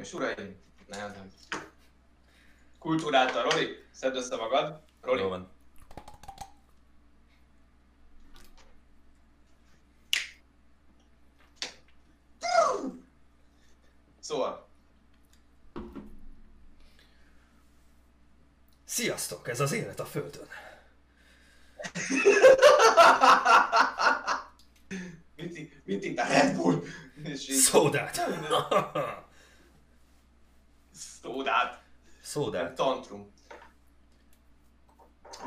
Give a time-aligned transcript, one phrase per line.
[0.00, 1.30] Hölgyeim és uraim, nem, nem.
[2.78, 4.80] Kultúráltan, Roli, szedd össze magad.
[5.00, 5.20] Roli.
[5.20, 5.50] Jó van.
[14.20, 14.68] Szóval,
[18.84, 20.46] Sziasztok, ez az élet a Földön.
[25.36, 26.82] mit, i- mit itt a Red Bull?
[27.36, 28.20] Szódát.
[32.30, 32.74] szódát.
[32.74, 33.32] Tantrum.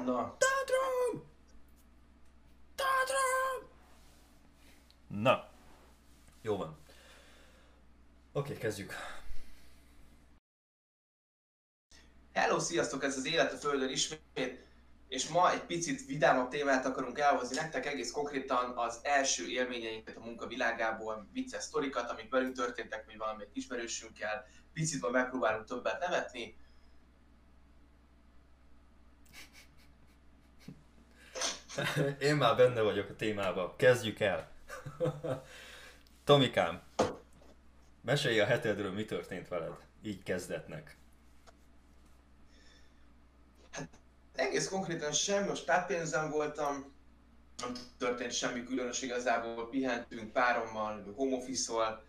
[0.05, 1.23] Na, Tátrum!
[2.75, 3.69] Tátrum!
[5.07, 5.49] Na.
[6.41, 6.77] Jó van.
[8.31, 8.93] Oké, kezdjük.
[12.33, 14.65] Hello, sziasztok, ez az Élet a Földön ismét,
[15.07, 20.23] és ma egy picit vidámabb témát akarunk elhozni nektek, egész konkrétan az első élményeinket a
[20.23, 26.55] munka világából, vicces sztorikat, amik velünk történtek, vagy valamelyik ismerősünkkel, picit ma megpróbálunk többet nevetni.
[32.19, 33.73] Én már benne vagyok a témában.
[33.75, 34.51] Kezdjük el.
[36.23, 36.81] Tomikám,
[38.01, 39.73] mesélj a hetedről, mi történt veled.
[40.01, 40.97] Így kezdetnek.
[44.35, 46.93] Egész konkrétan semmi, most táppénzem voltam,
[47.57, 52.03] nem történt semmi különös igazából, pihentünk párommal, home office-val.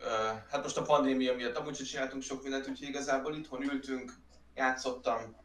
[0.00, 0.08] Ö,
[0.50, 4.12] Hát most a pandémia miatt amúgy sem csináltunk sok mindent, úgyhogy igazából itthon ültünk,
[4.54, 5.36] játszottam,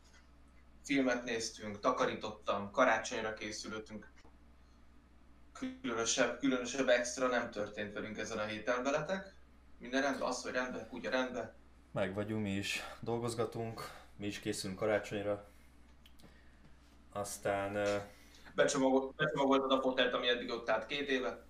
[0.83, 4.11] filmet néztünk, takarítottam, karácsonyra készülöttünk.
[5.81, 9.35] Különösebb, különösebb extra nem történt velünk ezen a héten veletek.
[9.77, 11.53] Minden rendben, az, hogy rendben, kutya rendben.
[11.91, 15.47] Meg vagyunk mi is, dolgozgatunk, mi is készülünk karácsonyra.
[17.11, 18.01] Aztán
[18.55, 21.45] Becsomagol, becsomagoltad a fotelt, ami eddig ott állt két éve.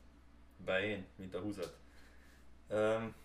[0.58, 1.78] be én, mint a húzat.
[2.68, 3.16] Öm,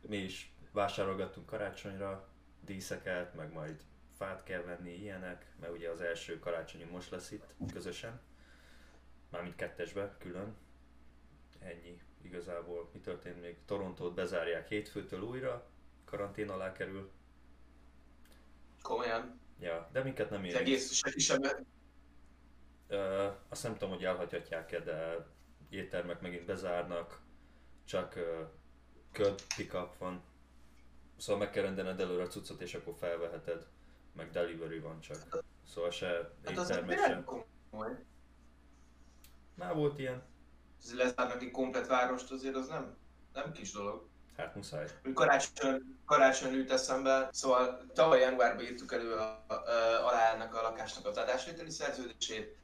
[0.00, 2.28] mi is vásárolgattunk karácsonyra
[2.64, 3.82] díszeket, meg majd
[4.22, 8.20] fát kell venni, ilyenek, mert ugye az első karácsonyi most lesz itt közösen.
[9.30, 10.56] Mármint kettesbe, külön.
[11.58, 12.90] Ennyi igazából.
[12.92, 13.56] Mi történt még?
[13.64, 15.66] Torontót bezárják hétfőtől újra,
[16.04, 17.10] karantén alá kerül.
[18.82, 19.40] Komolyan.
[19.60, 20.60] Ja, de minket nem érint.
[20.60, 21.66] egész se kisebb.
[22.88, 25.26] Ö, azt nem tudom, hogy elhagyhatják-e, de
[25.68, 27.20] éttermek megint bezárnak,
[27.84, 28.42] csak ö,
[29.12, 30.22] köd pickup van.
[31.16, 33.66] Szóval meg kell rendelned előre a cuccot, és akkor felveheted.
[34.12, 35.42] Meg delivery van csak.
[35.68, 36.06] Szóval se
[36.44, 37.44] Hát éttermek nem sem.
[39.54, 40.22] Már volt ilyen,
[40.82, 42.96] Ez lezárnak egy komplet várost azért az nem,
[43.32, 44.08] nem kis dolog.
[44.36, 44.86] hát muszáj.
[45.14, 50.62] Karácsony, karácsony jut eszembe, szóval tavaly januárban írtuk elő a, a, a, alá ennek a
[50.62, 52.56] lakásnak az adásvételi szerződését,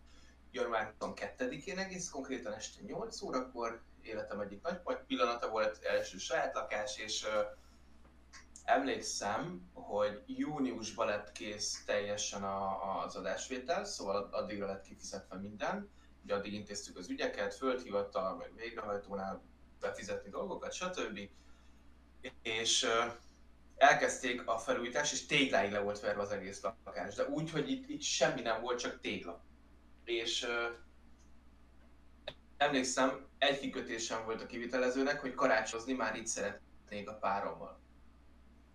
[0.51, 6.99] január 22-én egész konkrétan este 8 órakor, életem egyik nagy pillanata volt, első saját lakás,
[6.99, 7.41] és ö,
[8.65, 10.23] emlékszem, hogy
[10.59, 15.91] júniusban lett kész teljesen a, az adásvétel, szóval addigra lett kifizetve minden,
[16.25, 19.43] ugye addig intéztük az ügyeket, földhivattal, meg végrehajtónál
[19.81, 21.19] befizetni dolgokat, stb.
[22.43, 22.87] És
[23.77, 27.89] elkezdték a felújítást, és tégláig le volt verve az egész lakás, de úgy, hogy itt,
[27.89, 29.45] itt semmi nem volt, csak tégla.
[30.05, 30.47] És
[32.57, 37.81] emlékszem, egy kikötésem volt a kivitelezőnek, hogy karácsozni már itt szeretnék a párommal.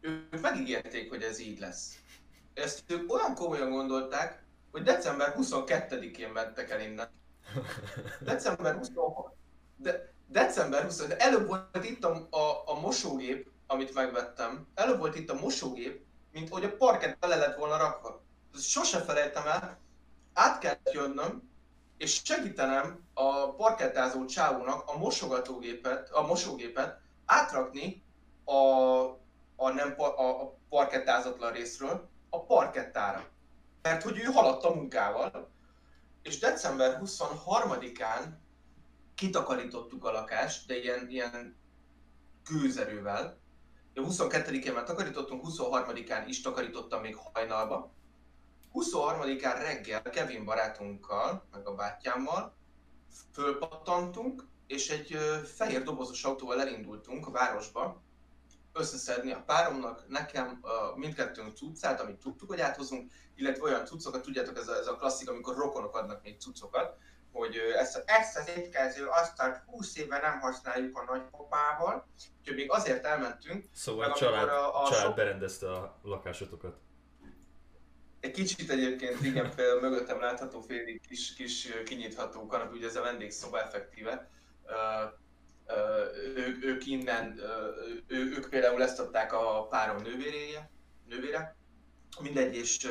[0.03, 1.97] Ők megígérték, hogy ez így lesz.
[2.53, 7.09] Ezt ők olyan komolyan gondolták, hogy december 22-én mentek el innen.
[8.21, 9.33] December 26.
[9.75, 11.07] De, december 20.
[11.07, 14.67] De előbb volt itt a, a, a mosógép, amit megvettem.
[14.75, 18.23] Előbb volt itt a mosógép, mint hogy a parkett bele lett volna rakva.
[18.55, 19.79] Sose felejtem el.
[20.33, 21.49] Át kellett jönnöm,
[21.97, 28.03] és segítenem a parkettázó csávónak a mosogatógépet, a mosógépet átrakni
[28.45, 29.21] a,
[29.63, 33.25] a, nem, a, a parkettázatlan részről a parkettára.
[33.81, 35.51] Mert hogy ő haladt a munkával,
[36.21, 38.23] és december 23-án
[39.15, 41.55] kitakarítottuk a lakást, de ilyen, ilyen
[42.49, 43.37] gőzerővel.
[43.95, 47.91] A 22-én már takarítottunk, 23-án is takarítottam még hajnalba.
[48.73, 52.55] 23-án reggel Kevin barátunkkal, meg a bátyámmal
[53.33, 55.17] fölpattantunk, és egy
[55.55, 58.01] fehér dobozos autóval elindultunk a városba,
[58.73, 64.57] összeszedni a páromnak, nekem, a mindkettőnk cuccát, amit tudtuk, hogy áthozunk, illetve olyan cuccokat, tudjátok,
[64.57, 66.97] ez a, ez a klasszik, amikor rokonok adnak még cuccokat,
[67.31, 72.07] hogy ezt, ezt az étkező asztalt 20 éve nem használjuk a nagypapával,
[72.39, 76.77] úgyhogy még azért elmentünk, Szóval a család, a- a család sok- berendezte a lakásotokat.
[78.19, 83.01] Egy kicsit egyébként, igen, például mögöttem látható félig kis, kis kinyitható kanapé, ugye ez a
[83.01, 84.29] vendégszoba effektíve.
[84.65, 84.73] Ö,
[86.35, 87.39] ők, ők innen,
[88.07, 90.69] ő, ők például ezt a párom nővéréje,
[91.07, 91.55] nővére,
[92.21, 92.87] mindegy, és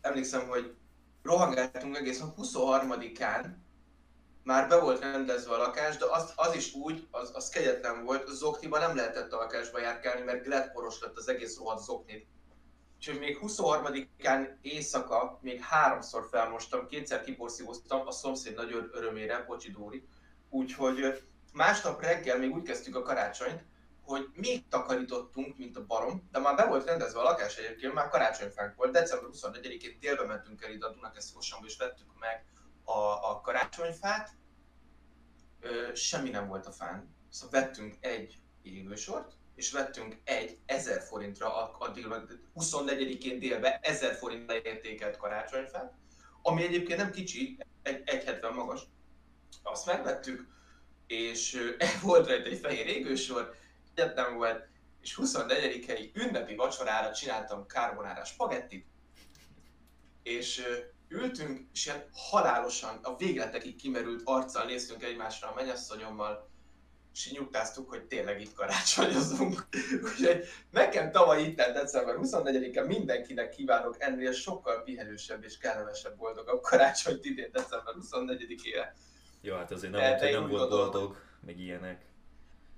[0.00, 0.74] emlékszem, hogy
[1.22, 3.46] rohangáltunk egészen 23-án,
[4.42, 8.28] már be volt rendezve a lakás, de az, az is úgy, az, az kegyetlen volt,
[8.28, 12.26] a zokniban nem lehetett a lakásba járkálni, mert gletporos lett az egész rohadt zoknit.
[12.96, 20.08] Úgyhogy még 23-án éjszaka még háromszor felmostam, kétszer kiporszívoztam a szomszéd nagy örömére, Bocsi Dóri.
[20.50, 21.22] Úgyhogy
[21.52, 23.64] másnap reggel még úgy kezdtük a karácsonyt,
[24.02, 28.08] hogy még takarítottunk, mint a barom, de már be volt rendezve a lakás egyébként, már
[28.08, 28.92] karácsonyfánk volt.
[28.92, 32.44] December 24-én délbe mentünk el ide a Dunakeszkosamba, és vettük meg
[32.84, 34.30] a, a karácsonyfát.
[35.60, 37.14] Ö, semmi nem volt a fán.
[37.30, 42.06] Szóval vettünk egy égősort, és vettünk egy 1000 forintra, addig
[42.54, 45.92] 24-én délbe 1000 forintra értékelt karácsonyfát,
[46.42, 48.80] ami egyébként nem kicsi, egy, 1,70 magas.
[49.62, 50.46] Azt megvettük,
[51.06, 53.54] és volt rajta egy fehér égősor,
[53.94, 54.68] egyetem volt,
[55.02, 58.86] és 24-i ünnepi vacsorára csináltam carbonara spagettit,
[60.22, 60.62] és
[61.08, 66.50] ültünk, és ilyen halálosan, a végletekig kimerült arccal néztünk egymásra a mennyasszonyommal,
[67.14, 69.66] és nyugtáztuk, hogy tényleg itt karácsonyozunk.
[70.04, 77.24] Úgyhogy nekem tavaly itt december 24-en mindenkinek kívánok ennél sokkal pihenősebb és kellemesebb boldogabb karácsonyt
[77.24, 78.84] idén december 24-ére.
[79.44, 82.04] Jó, hát azért nem, hogy nem volt boldog, meg ilyenek.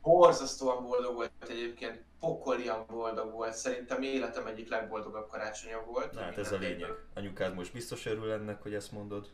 [0.02, 3.54] Borzasztóan boldog volt egyébként, pokolian boldog volt.
[3.54, 6.12] Szerintem életem egyik legboldogabb karácsonya volt.
[6.12, 6.90] Na, hát ez a lényeg.
[7.14, 9.28] Anyukád most biztos örül ennek, hogy ezt mondod.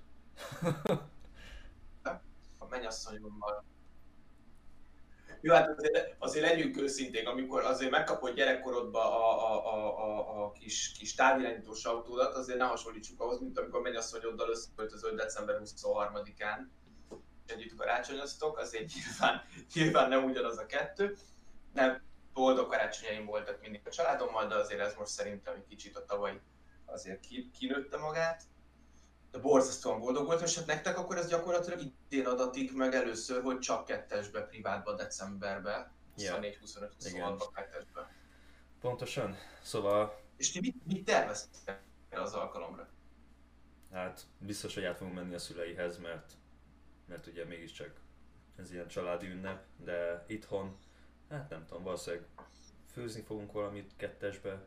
[2.58, 3.64] a mennyasszonyommal
[5.42, 10.52] jó, hát azért, azért legyünk őszinték, amikor azért megkapod gyerekkorodba a, a, a, a, a
[10.52, 16.58] kis, kis távirányítós autódat, azért ne hasonlítsuk ahhoz, mint amikor mennyasszonyoddal összeköltözöl december 23-án,
[17.50, 19.43] együtt karácsonyoztok, azért nyilván,
[19.75, 21.17] nyilván nem ugyanaz a kettő.
[21.73, 22.02] Nem,
[22.32, 26.41] boldog karácsonyaim voltak mindig a családommal, de azért ez most szerintem egy kicsit a tavaly
[26.85, 27.26] azért
[27.58, 28.43] kinőtte magát
[29.31, 33.58] de borzasztóan boldog voltam, és hát nektek akkor ez gyakorlatilag idén adatik meg először, hogy
[33.58, 38.14] csak kettesbe, privátba, decemberbe, 24, 25, 26 kettesbe.
[38.81, 40.20] Pontosan, szóval...
[40.37, 42.88] És ti mit, mit terveztek az alkalomra?
[43.93, 46.32] Hát biztos, hogy át fogunk menni a szüleihez, mert,
[47.10, 48.00] mert ugye mégiscsak
[48.56, 50.76] ez ilyen családi ünnep, de itthon,
[51.28, 52.26] hát nem tudom, valószínűleg
[52.92, 54.64] főzni fogunk valamit kettesbe,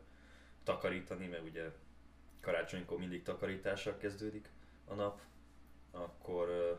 [0.62, 1.70] takarítani, mert ugye
[2.40, 4.50] karácsonykor mindig takarítással kezdődik
[4.84, 5.20] a nap,
[5.90, 6.78] akkor uh,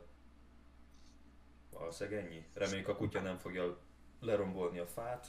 [1.71, 2.45] valószínűleg ennyi.
[2.53, 3.77] Reméljük a kutya nem fogja
[4.19, 5.27] lerombolni a fát.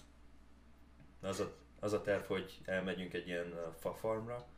[1.21, 4.49] Az a, az a terv, hogy elmegyünk egy ilyen uh, fa farmra,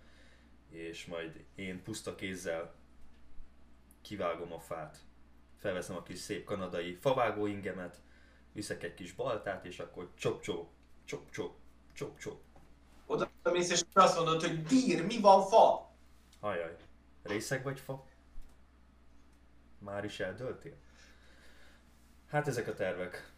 [0.69, 2.74] és majd én puszta kézzel
[4.00, 5.07] kivágom a fát.
[5.58, 8.00] Felveszem a kis szép kanadai favágó ingemet,
[8.52, 10.69] viszek egy kis baltát, és akkor csop-csop,
[11.05, 11.56] csop-csop,
[11.93, 12.40] csop-csop.
[13.06, 15.90] Oda mész, és azt mondod, hogy bír, mi van fa?
[16.40, 16.76] Ajaj,
[17.22, 18.06] részeg vagy fa?
[19.78, 20.76] Már is eldöltél?
[22.28, 23.32] Hát ezek a tervek.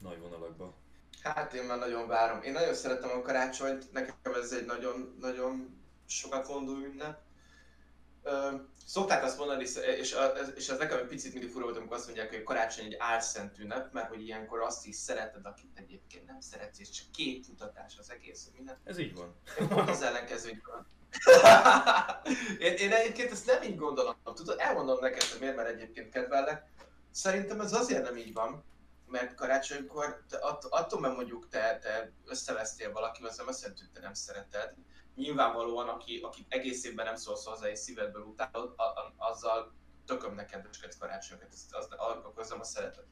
[0.00, 0.74] Nagy vonalakban.
[1.22, 2.42] Hát én már nagyon várom.
[2.42, 7.20] Én nagyon szeretem a karácsonyt, nekem ez egy nagyon, nagyon sokat vondó ünnep.
[8.86, 10.16] Szokták azt mondani, és,
[10.54, 13.58] és ez nekem egy picit mindig fura volt, amikor azt mondják, hogy karácsony egy álszent
[13.58, 17.06] ünnep, mert hogy ilyenkor azt is szereted, akit egyébként nem szeretsz, és csak
[17.48, 18.80] mutatás az egész, minden.
[18.84, 19.34] Ez így van.
[19.60, 20.86] Én pont az ellenkező van.
[22.58, 24.16] én, én egyébként ezt nem így gondolom.
[24.34, 26.70] Tudod, elmondom neked, hogy miért, mert egyébként kedvellek.
[27.10, 28.64] Szerintem ez azért nem így van,
[29.06, 33.82] mert karácsonykor te, att, attól, mert mondjuk te, te összevesztél valakivel, az nem azt jelenti,
[33.82, 34.74] hogy te nem szereted.
[35.14, 39.72] Nyilvánvalóan, aki, aki egész évben nem szólsz hozzá és szívedből utálod, a, a, azzal
[40.06, 43.06] tökömnek kedveskedsz karácsonyokat, az, az, az nem a szeretet.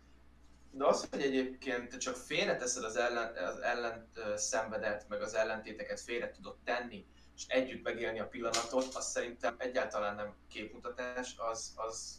[0.70, 6.00] De az, hogy egyébként te csak félreteszed az, ellen, az ellent szenvedet, meg az ellentéteket
[6.00, 12.18] félre tudod tenni, és együtt megélni a pillanatot, az szerintem egyáltalán nem képmutatás, az, az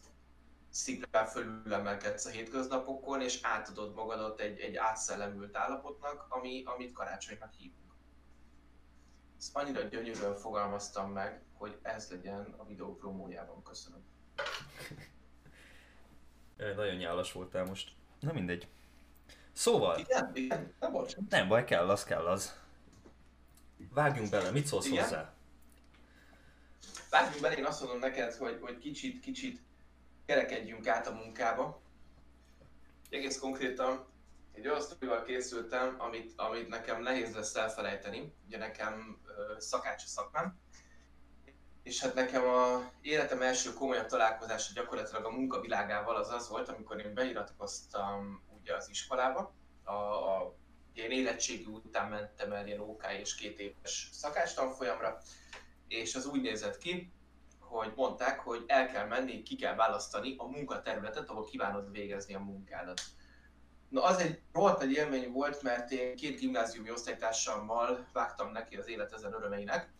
[0.69, 7.80] szimplán fölülemelkedsz a hétköznapokon, és átadod magadat egy, egy átszellemült állapotnak, ami, amit karácsonynak hívunk.
[9.41, 13.63] Ezt annyira gyönyörűen fogalmaztam meg, hogy ez legyen a videó promójában.
[13.63, 14.03] Köszönöm.
[16.57, 17.91] Nagyon nyálas voltál most.
[18.19, 18.67] Na mindegy.
[19.51, 19.99] Szóval...
[19.99, 22.59] Igen, igen, nem, nem baj, kell az, kell az.
[23.93, 25.03] Vágjunk bele, mit szólsz Igen?
[25.03, 25.33] hozzá?
[27.09, 29.61] Vágjunk bele, én azt mondom neked, hogy, hogy kicsit, kicsit
[30.25, 31.81] kerekedjünk át a munkába.
[33.09, 34.05] Egész konkrétan
[34.61, 38.33] egy olyan sztorival készültem, amit, amit nekem nehéz lesz elfelejteni.
[38.45, 39.21] Ugye nekem
[39.57, 40.59] szakács a szakmám,
[41.83, 46.99] és hát nekem a életem első komolyabb találkozása gyakorlatilag a munkavilágával az az volt, amikor
[46.99, 49.53] én beiratkoztam ugye az iskolába.
[49.83, 50.55] A, a,
[50.93, 55.17] én érettségi után mentem el ilyen OK és két éves szakástanfolyamra,
[55.87, 57.11] és az úgy nézett ki,
[57.59, 62.39] hogy mondták, hogy el kell menni, ki kell választani a munkaterületet, ahol kívánod végezni a
[62.39, 63.01] munkádat.
[63.91, 68.87] Na az egy rohadt nagy élmény volt, mert én két gimnáziumi osztálytársammal vágtam neki az
[68.87, 69.91] élet ezen örömeinek,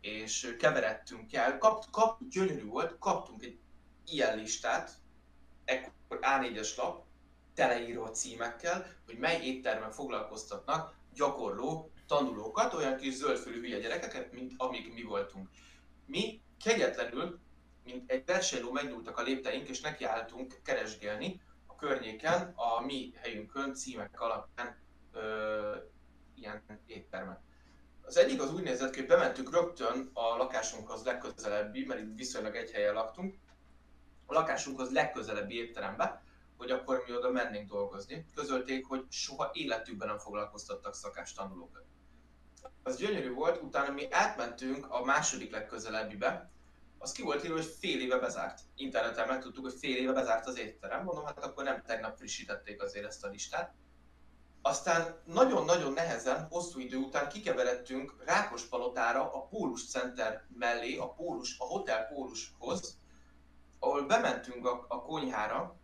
[0.00, 3.58] és keveredtünk el, kap, kap, gyönyörű volt, kaptunk egy
[4.06, 4.90] ilyen listát,
[5.64, 7.04] ekkor A4-es lap,
[7.54, 14.94] teleíró címekkel, hogy mely éttermen foglalkoztatnak gyakorló tanulókat, olyan kis zöldfülű hülye gyerekeket, mint amik
[14.94, 15.48] mi voltunk.
[16.06, 17.38] Mi kegyetlenül,
[17.84, 21.40] mint egy versenyló megnyúltak a lépteink, és nekiálltunk keresgélni
[21.84, 24.76] környéken, a mi helyünkön, címek alapján
[25.12, 25.76] ö,
[26.34, 27.40] ilyen éttermet.
[28.02, 32.56] Az egyik az úgy nézett ki, hogy bementünk rögtön a lakásunkhoz legközelebbi, mert itt viszonylag
[32.56, 33.34] egy helyen laktunk,
[34.26, 36.22] a lakásunkhoz legközelebbi étterembe,
[36.56, 38.26] hogy akkor mi oda mennénk dolgozni.
[38.34, 41.84] Közölték, hogy soha életükben nem foglalkoztattak szakás tanulókat.
[42.82, 46.50] Az gyönyörű volt, utána mi átmentünk a második legközelebbibe,
[47.04, 48.60] az ki volt írva, hogy fél éve bezárt.
[48.74, 51.04] Interneten megtudtuk, hogy fél éve bezárt az étterem.
[51.04, 53.74] Mondom, hát akkor nem tegnap frissítették azért ezt a listát.
[54.62, 61.64] Aztán nagyon-nagyon nehezen, hosszú idő után kikeveredtünk Rákospalotára, a Pólus Center mellé, a Pólus, a
[61.64, 62.98] Hotel Pólushoz,
[63.78, 65.76] ahol bementünk a, a konyhára,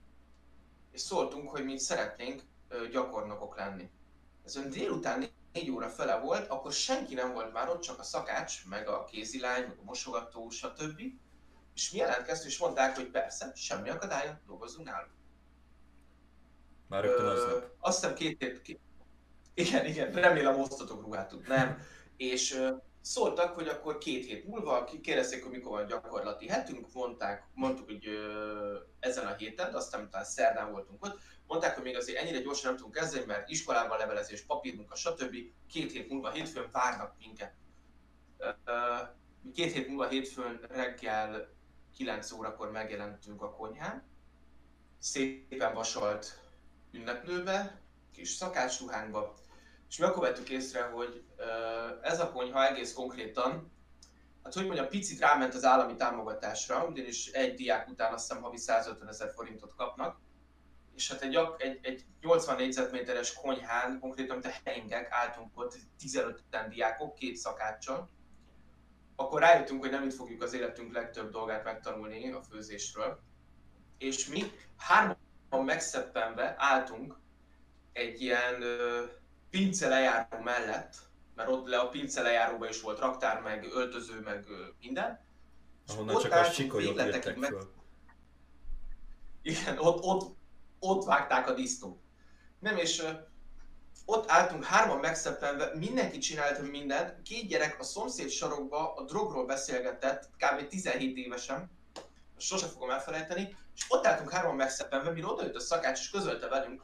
[0.93, 2.43] és szóltunk, hogy mi szeretnénk
[2.91, 3.91] gyakornokok lenni.
[4.45, 8.03] Ez ön délután négy óra fele volt, akkor senki nem volt már ott, csak a
[8.03, 11.01] szakács, meg a kézilány, meg a mosogató, stb.
[11.75, 15.11] És mi jelentkeztünk, és mondták, hogy persze, semmi akadálya, dolgozzunk náluk.
[16.89, 17.71] Már rögtön aznap.
[17.79, 18.63] Azt hiszem két hét...
[18.63, 18.81] Két...
[19.55, 21.79] Igen, igen, remélem osztotok ruhátot, nem.
[22.17, 27.47] És ö, szóltak, hogy akkor két hét múlva, kérdezték, hogy mikor van gyakorlati hetünk, mondták,
[27.55, 31.19] mondtuk, hogy ö, ezen a héten, aztán utána szerdán voltunk ott,
[31.51, 35.37] mondták, hogy még azért ennyire gyorsan nem tudunk kezdeni, mert iskolában levelezés, papírmunka, stb.
[35.69, 37.55] Két hét múlva hétfőn várnak minket.
[39.55, 41.49] Két hét múlva hétfőn reggel
[41.97, 44.09] 9 órakor megjelentünk a konyhán,
[44.99, 46.41] szépen vasalt
[46.93, 47.81] ünneplőbe,
[48.13, 49.35] kis szakácsruhánkba,
[49.89, 51.25] és mi akkor vettük észre, hogy
[52.03, 53.73] ez a konyha egész konkrétan,
[54.43, 58.57] hát hogy mondjam, picit ráment az állami támogatásra, ugyanis egy diák után azt hiszem havi
[58.57, 60.21] 150 ezer forintot kapnak,
[60.95, 66.43] és hát egy, egy, egy 80 négyzetméteres konyhán, konkrétan, mint a hengek, álltunk ott 15
[66.69, 68.11] diákok, két szakáccsal,
[69.17, 73.21] akkor rájöttünk, hogy nem itt fogjuk az életünk legtöbb dolgát megtanulni a főzésről.
[73.99, 74.43] És mi
[74.77, 77.19] hárman megszeppenve álltunk
[77.93, 79.05] egy ilyen ö,
[79.51, 80.95] pince lejáró mellett,
[81.35, 85.21] mert ott le a pince lejáróban is volt raktár, meg öltöző, meg ö, minden.
[85.87, 87.51] Ahonnan csak a sikolyok jöttek meg...
[87.51, 87.73] föl.
[89.43, 90.37] Igen, ott, ott,
[90.81, 92.01] ott vágták a disznót.
[92.59, 93.05] Nem, és
[94.05, 100.29] ott álltunk hárman megszeppenve, mindenki csinált mindent, két gyerek a szomszéd sarokba a drogról beszélgetett,
[100.37, 100.69] kb.
[100.69, 101.71] 17 évesen,
[102.39, 106.83] sose fogom elfelejteni, és ott álltunk hárman megszeppenve, mire odajött a szakács, és közölte velünk,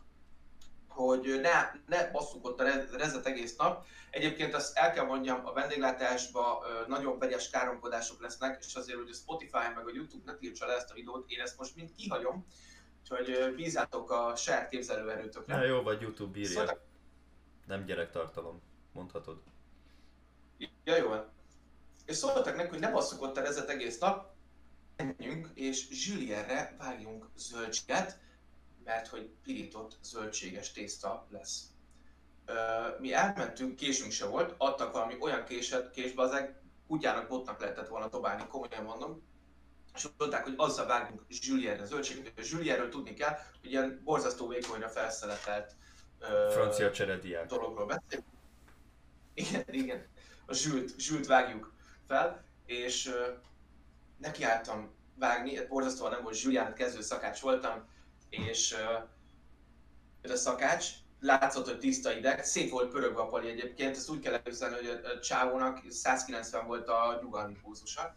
[0.88, 2.65] hogy ne, ne basszuk ott a
[2.97, 3.85] rezet egész nap.
[4.11, 9.15] Egyébként azt el kell mondjam, a vendéglátásban nagyon vegyes káromkodások lesznek, és azért, hogy a
[9.15, 12.47] Spotify meg a YouTube ne tiltsa le ezt a videót, én ezt most mind kihagyom,
[13.11, 15.57] úgyhogy bízátok a saját képzelőerőtökre.
[15.57, 16.61] Na jó, vagy YouTube írja.
[16.61, 16.85] Szóval...
[17.67, 19.43] Nem gyerektartalom, mondhatod.
[20.85, 21.15] Ja, jó.
[22.05, 24.35] És szóltak neki, hogy ne basszuk ott a rezet egész nap,
[24.97, 28.19] menjünk és Julienre vágjunk zöldséget,
[28.85, 31.65] mert hogy pirított zöldséges tészta lesz.
[33.01, 36.45] Mi elmentünk, késünk se volt, adtak valami olyan késet, késbe, az
[36.87, 39.23] kutyának, botnak lehetett volna dobálni, komolyan mondom,
[39.97, 44.88] és mondták, hogy azzal vágunk Julienre zöldséget, és Julienről tudni kell, hogy ilyen borzasztó vékonyra
[44.88, 45.75] felszeletelt
[46.50, 48.26] francia cserediák dologról beszélünk.
[49.35, 50.07] Igen, igen.
[50.47, 51.73] A zsült, zsült vágjuk
[52.07, 53.15] fel, és
[54.19, 57.88] nekiálltam vágni, borzasztóan nem volt Zsülián, kezdő szakács voltam,
[58.29, 58.73] és
[60.23, 64.21] uh, a szakács, látszott, hogy tiszta ideg, szép volt pörögve a pali egyébként, ezt úgy
[64.21, 68.17] kell előzni, hogy a csávónak 190 volt a nyugalmi pulzusa,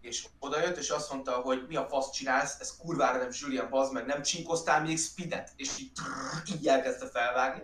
[0.00, 3.92] és odajött, és azt mondta, hogy mi a fasz csinálsz, ez kurvára nem Julian, bazd
[3.92, 7.62] meg, nem csinkoztál még speedet, és így, trrr, így elkezdte felvágni.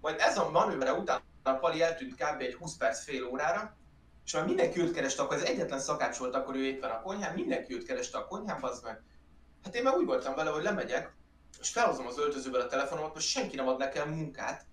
[0.00, 2.40] Majd ez a manővere után a Pali eltűnt kb.
[2.40, 3.76] egy 20 perc fél órára,
[4.24, 7.34] és már mindenki őt kereste, akkor az egyetlen szakács volt, akkor ő éppen a konyhán,
[7.34, 9.02] mindenki őt kereste a konyhán, az meg.
[9.64, 11.16] Hát én már úgy voltam vele, hogy lemegyek,
[11.60, 14.66] és felhozom az öltözőből a telefonomat, most senki nem ad nekem munkát.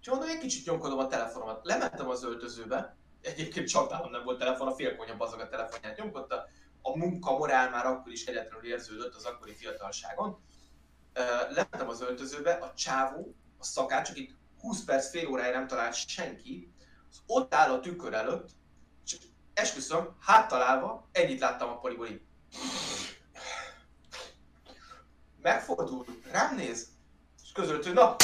[0.00, 1.64] És mondom, egy kicsit nyomkodom a telefonomat.
[1.64, 6.48] Lementem az öltözőbe, egyébként csapálom nem volt telefon, a félkonya bazog a telefonját nyomkodta.
[6.82, 10.38] A munka morál már akkor is egyetlenül érződött az akkori fiatalságon.
[11.48, 16.72] lementem az öltözőbe, a csávó, a szakács, akit 20 perc, fél órája nem talált senki,
[17.10, 18.50] az ott áll a tükör előtt,
[19.04, 19.18] és
[19.54, 22.08] esküszöm, háttalálva, ennyit láttam a poliból.
[25.42, 26.88] Megfordul, rám néz,
[27.42, 28.16] és közölt, hogy na,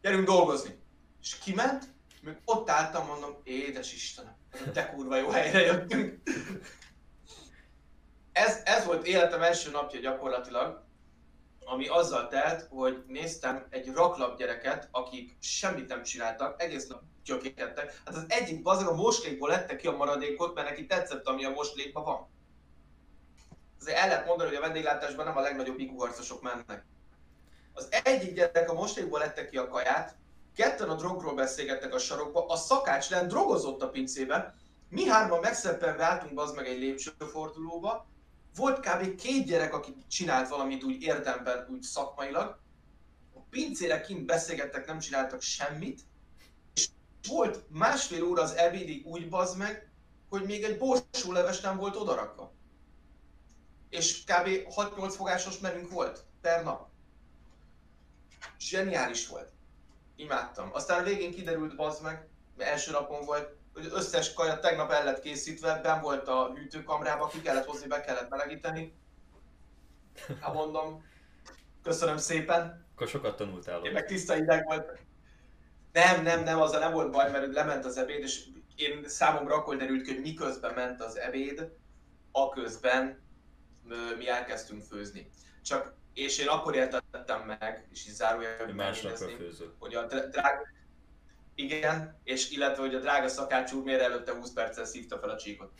[0.00, 0.82] gyerünk dolgozni.
[1.20, 1.84] És kiment,
[2.20, 4.36] még ott álltam, mondom, édes Istenem,
[4.72, 6.22] de kurva jó helyre jöttünk.
[8.32, 10.84] Ez, ez volt életem első napja gyakorlatilag,
[11.64, 18.02] ami azzal telt, hogy néztem egy raklap gyereket, akik semmit nem csináltak, egész nap gyökékedtek.
[18.04, 21.50] Hát az egyik bazeg a moslékból lette ki a maradékot, mert neki tetszett, ami a
[21.50, 22.28] moslékban van.
[23.80, 26.84] Azért el lehet mondani, hogy a vendéglátásban nem a legnagyobb ikuharcosok mennek.
[27.72, 30.16] Az egyik gyerek a moslékból lette ki a kaját,
[30.60, 34.54] ketten a drogról beszélgettek a sarokba, a szakács lent drogozott a pincébe,
[34.88, 38.06] mi hárman megszeppenve álltunk az meg egy lépcsőfordulóba,
[38.56, 39.14] volt kb.
[39.14, 42.58] két gyerek, aki csinált valamit úgy érdemben, úgy szakmailag,
[43.34, 46.00] a pincére kint beszélgettek, nem csináltak semmit,
[46.74, 46.88] és
[47.28, 49.90] volt másfél óra az ebédig úgy bazd meg,
[50.28, 52.52] hogy még egy borsóleves nem volt odarakva.
[53.88, 54.48] És kb.
[54.76, 56.88] 6-8 fogásos menünk volt per nap.
[58.58, 59.58] Zseniális volt.
[60.20, 60.70] Imádtam.
[60.72, 65.04] Aztán a végén kiderült, bazd meg, mert első napon volt, hogy összes kaja tegnap el
[65.04, 68.94] lett készítve, ben volt a hűtőkamrába, ki kellett hozni, be kellett melegíteni.
[70.40, 71.04] Hát mondom,
[71.82, 72.86] köszönöm szépen.
[72.94, 73.84] Akkor sokat tanultál.
[73.84, 74.98] Én meg tiszta ideg volt.
[75.92, 78.44] Nem, nem, nem, azzal nem volt baj, mert lement az ebéd, és
[78.76, 81.72] én számomra akkor derült ki, hogy miközben ment az ebéd,
[82.32, 83.22] aközben
[84.18, 85.30] mi elkezdtünk főzni.
[85.62, 89.74] Csak, és én akkor értettem meg, és így zárójelben főző.
[89.78, 90.66] hogy a drága,
[91.54, 95.36] igen, és illetve, hogy a drága szakács úr miért előtte 20 perccel szívta fel a
[95.36, 95.70] csíkot.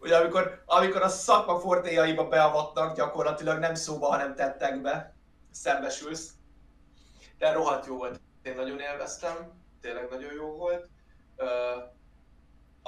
[0.00, 5.14] Ugye amikor, amikor a szakma fortéjaiba beavatnak, gyakorlatilag nem szóba, hanem tettekbe
[5.50, 6.30] szembesülsz.
[7.38, 8.20] De rohadt jó volt.
[8.42, 10.88] Én nagyon élveztem, tényleg nagyon jó volt.
[11.36, 11.48] Uh,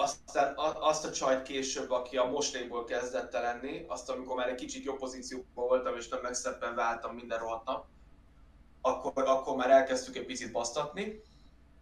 [0.02, 4.84] aztán azt a csajt később, aki a moslékból kezdett lenni, azt amikor már egy kicsit
[4.84, 7.86] jobb pozícióban voltam, és nem megszebben váltam minden rohadt nap,
[8.80, 11.22] akkor, akkor már elkezdtük egy picit basztatni,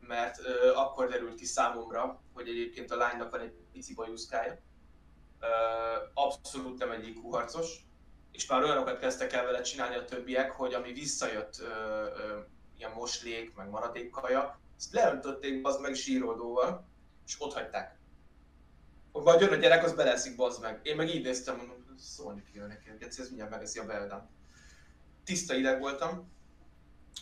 [0.01, 4.59] mert ö, akkor derült ki számomra, hogy egyébként a lánynak van egy pici bajuszkája.
[5.41, 5.47] Ö,
[6.15, 7.85] abszolút nem egy IQ harcos,
[8.33, 12.39] és már olyanokat kezdtek el vele csinálni a többiek, hogy ami visszajött ö, ö,
[12.77, 16.89] ilyen moslék, meg maradékkaja, ezt leöntötték az meg zsíroldóval,
[17.27, 18.00] és ott hagyták.
[19.13, 20.81] Vagy jön a gyerek, az beleszik, bazd meg.
[20.83, 24.29] Én meg így néztem, mondom, szólni kell neki, ez mindjárt megeszi a beldám.
[25.25, 26.31] Tiszta ideg voltam,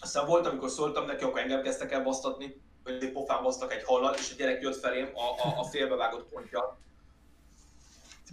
[0.01, 4.15] aztán volt, amikor szóltam neki, akkor engem kezdtek el basztatni, hogy pofán basztak egy hallal,
[4.15, 6.79] és a gyerek jött felém a, a, a félbevágott pontja.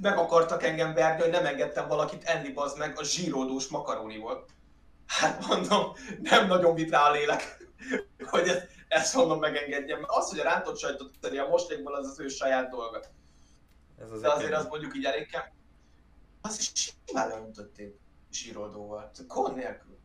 [0.01, 4.45] Meg akartak engem verni, hogy nem engedtem valakit enni, bazd meg, a zsíródós makaróniból.
[5.07, 7.67] Hát mondom, nem nagyon vitt rá a lélek,
[8.29, 10.03] hogy ezt, ezt mondom megengedjem.
[10.07, 12.99] Az, hogy a rántott sajtot tenni a moslékból, az az ő saját dolga.
[13.97, 15.43] Ez az De azért az mondjuk így elég kell.
[16.41, 17.99] Az is simán leöntötték
[18.31, 19.11] zsíroldóval.
[19.27, 19.97] Kon nélkül.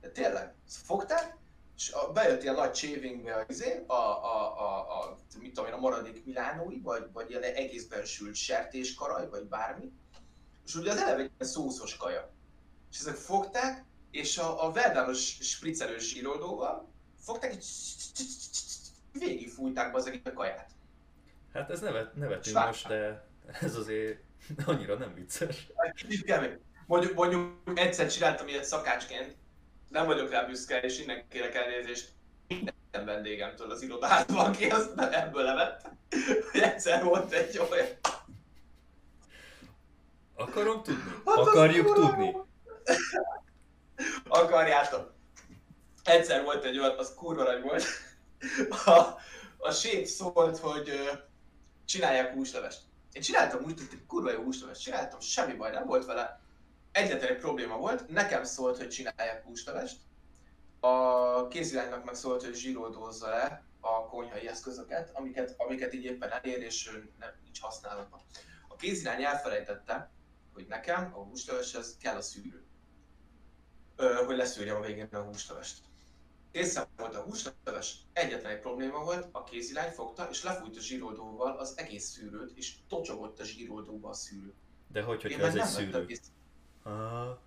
[0.00, 1.36] De tényleg, fogták,
[1.76, 5.78] és bejött ilyen nagy csévingbe a, izé, a, a, a, a, mit tudom én, a
[5.78, 9.92] maradék milánói, vagy, vagy ilyen egészben sült sertéskaraj, vagy bármi.
[10.64, 12.30] És ugye az eleve egy szószos kaja.
[12.90, 16.88] És ezek fogták, és a, a verdános spriccelős zsíroldóval
[17.20, 17.92] fogták, és
[19.12, 20.70] végig fújták be az egész kaját.
[21.52, 23.28] Hát ez nevet, nevetünk most, de
[23.60, 24.18] ez azért
[24.66, 25.66] annyira nem vicces.
[25.94, 26.60] Kicsit kemény.
[26.86, 29.36] Mondjuk, mondjuk egyszer csináltam ilyet szakácsként,
[29.88, 32.12] nem vagyok rá büszke, és innen kérek elnézést
[32.48, 35.88] minden vendégemtől az irodában, aki azt ebből levett,
[36.50, 37.86] hogy egyszer volt egy olyan...
[40.34, 41.02] Akarom tudni?
[41.24, 42.36] Hát Akarjuk tudni?
[44.28, 45.14] Akarjátok.
[46.04, 47.84] Egyszer volt egy olyan, az kurva nagy volt.
[48.86, 48.98] A,
[49.58, 51.10] a sét szólt, hogy
[51.84, 52.80] csinálják húslevest.
[53.14, 56.40] Én csináltam úgy, hogy kurva jó húslevest csináltam, semmi baj nem volt vele
[56.92, 59.96] egyetlen egy probléma volt, nekem szólt, hogy csinálják húslevest,
[60.80, 66.58] a kéziránynak meg szólt, hogy zsíroldózza le a konyhai eszközöket, amiket, amiket így éppen elér,
[66.58, 68.20] és nem, nincs használatban.
[68.68, 70.10] A kézirány elfelejtette,
[70.52, 72.64] hogy nekem a húsleveshez kell a szűrő,
[74.26, 75.78] hogy leszűrjem a végén a húslevest.
[76.54, 81.56] Készen volt a húsleves, egyetlen egy probléma volt, a kézilány fogta és lefújt a zsíroldóval
[81.56, 84.54] az egész szűrőt, és tocsogott a zsíroldóba a szűrő.
[84.88, 86.06] De hogy, hogyha ez egy szűrő?
[86.82, 87.42] Aha.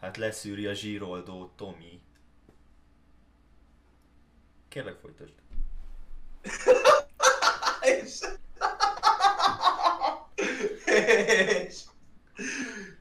[0.00, 2.02] Hát leszűri a zsíroldó Tomi.
[4.68, 5.34] Kérlek folytasd.
[7.82, 8.20] és,
[11.66, 11.82] és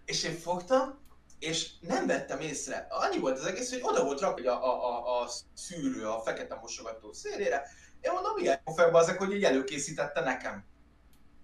[0.06, 0.99] És én fogtam,
[1.41, 2.88] és nem vettem észre.
[2.89, 6.56] Annyi volt az egész, hogy oda volt rakva a, a, a, a szűrő a fekete
[6.56, 7.67] mosogató szélére.
[8.01, 10.65] Én mondom, milyen fel azok, hogy így előkészítette nekem.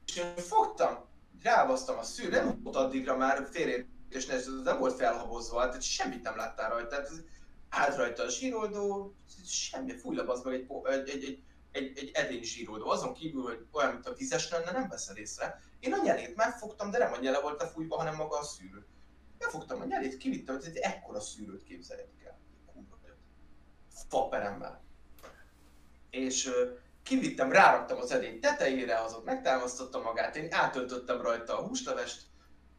[0.06, 1.06] És én fogtam,
[1.44, 4.26] rávasztam a szűrő, nem volt addigra már félrét, és
[4.64, 6.88] nem volt felhabozva, tehát semmit nem láttál rajta.
[6.88, 7.12] Tehát
[7.70, 12.44] állt rajta a zsíroldó, semmi, fúj az meg egy, egy, egy, egy, egy, egy edény
[12.44, 12.90] zsíroldó.
[12.90, 15.62] Azon kívül, hogy olyan, mint a vizes lenne, nem veszed észre.
[15.80, 18.86] Én a nyelét megfogtam, de nem a nyele volt a fújva, hanem maga a szűrő.
[19.40, 22.40] Megfogtam a nyelét, kivittem, hogy egy ekkora szűrőt képzeljetek el.
[24.10, 24.84] Faperemmel.
[26.10, 26.50] És
[27.04, 32.22] kivittem, ráraktam az edény tetejére, azok megtámasztotta magát, én átöltöttem rajta a húslevest,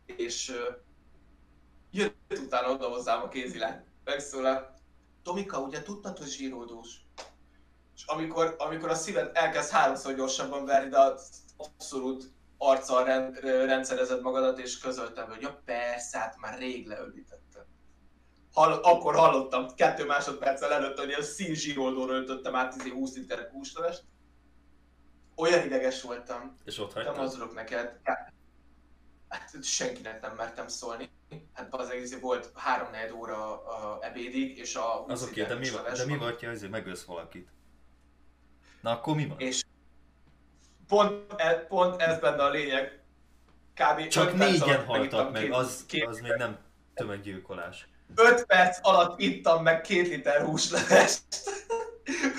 [0.06, 0.52] és
[1.90, 3.84] jött utána oda hozzám a kézilány.
[4.04, 4.74] Megszólal,
[5.22, 7.06] Tomika, ugye tudtad, hogy zsíroldós?
[7.94, 11.14] És amikor, amikor a szíved elkezd háromszor gyorsabban verni, de
[11.56, 17.62] abszolút arccal rend, rendszerezed magadat, és közöltem, hogy ja persze, hát már rég leöblítettem.
[18.52, 23.48] Hall, akkor hallottam kettő másodperccel előtt, hogy a szín zsíroldóra öntöttem át 20 izé liter
[23.52, 24.04] húslevest.
[25.36, 26.56] Olyan ideges voltam.
[26.64, 27.14] És ott hagytam?
[27.14, 28.00] Nem neked.
[29.28, 31.10] Hát senkinek nem mertem szólni.
[31.52, 35.68] Hát az egész volt három óra a ebédig, és a Az oké, okay, de mi,
[35.96, 37.48] de mi vagy, ha ezért megölsz valakit?
[38.80, 39.40] Na akkor mi van?
[39.40, 39.64] És
[40.88, 43.00] pont, e, pont ez benne a lényeg.
[43.74, 44.06] Kb.
[44.06, 46.58] Csak négyen haltak meg, az, az még nem
[46.94, 47.88] tömeggyilkolás.
[48.14, 51.22] 5 perc alatt ittam meg két liter húslevest.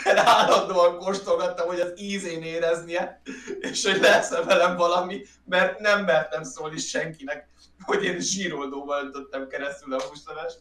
[0.03, 3.21] Mert állandóan kóstolgattam, hogy az ízén éreznie,
[3.59, 7.47] és hogy lesz -e velem valami, mert nem mertem szólni senkinek,
[7.81, 10.59] hogy én zsíroldóval öntöttem keresztül a húslevest.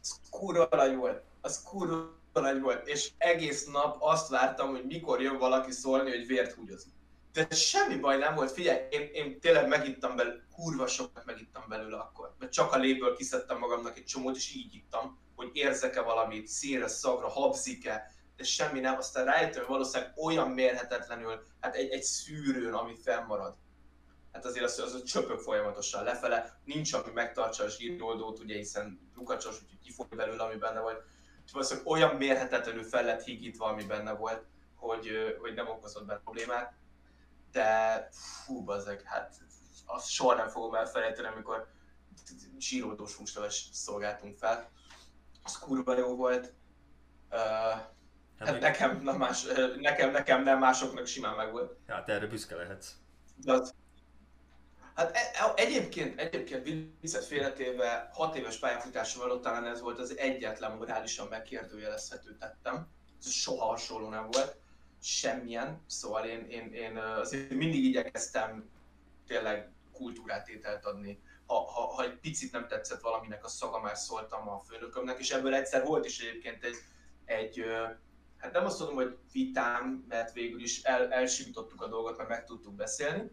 [0.00, 1.22] Az kurva volt.
[1.40, 6.26] Az kurva nagy volt, és egész nap azt vártam, hogy mikor jön valaki szólni, hogy
[6.26, 6.92] vért húgyozik.
[7.32, 11.96] De semmi baj nem volt, figyelj, én, én tényleg megittam belőle, kurva sokat megittam belőle
[11.96, 12.34] akkor.
[12.38, 16.88] Mert csak a léből kiszedtem magamnak egy csomót, és így ittam, hogy érzek-e valamit, színre,
[16.88, 18.96] szagra, habzik-e, de semmi nem.
[18.96, 23.54] Aztán rájöttem, hogy valószínűleg olyan mérhetetlenül, hát egy, egy szűrőn, ami fennmarad.
[24.32, 29.10] Hát azért az, az, az csöpög folyamatosan lefele, nincs, ami megtartsa a zsíroldót, ugye, hiszen
[29.14, 31.02] lukacsos, úgyhogy kifoly belőle, ami benne volt
[31.50, 36.20] és valószínűleg olyan mérhetetlenül fel lett hígítva, ami benne volt, hogy, hogy nem okozott benne
[36.20, 36.74] problémát.
[37.52, 39.34] De fú, bazeg, hát
[39.86, 41.68] azt soha nem fogom elfelejteni, amikor
[42.58, 44.70] zsíródós húsleves szolgáltunk fel.
[45.42, 46.52] Az kurva jó volt.
[47.30, 47.80] Uh,
[48.38, 49.46] hát nekem, na más,
[49.80, 51.76] nekem, nekem nem, másoknak simán meg volt.
[51.86, 52.92] Hát erre büszke lehetsz.
[53.36, 53.74] De az,
[55.00, 56.64] Hát e, e, egyébként, egyébként
[57.00, 62.88] viccet félretéve, hat éves pályafutásom alatt talán ez volt az egyetlen morálisan megkérdőjelezhető tettem.
[63.18, 64.56] Ez soha hasonló nem volt,
[65.02, 65.84] semmilyen.
[65.86, 68.70] Szóval én, én, én azért mindig igyekeztem
[69.26, 71.22] tényleg kultúrát ételt adni.
[71.46, 75.30] Ha, ha, ha egy picit nem tetszett valaminek a szaga, már szóltam a főnökömnek, és
[75.30, 76.76] ebből egyszer volt is egyébként egy,
[77.24, 77.64] egy
[78.36, 82.44] hát nem azt mondom, hogy vitám, mert végül is el, elsimítottuk a dolgot, mert meg
[82.44, 83.30] tudtuk beszélni,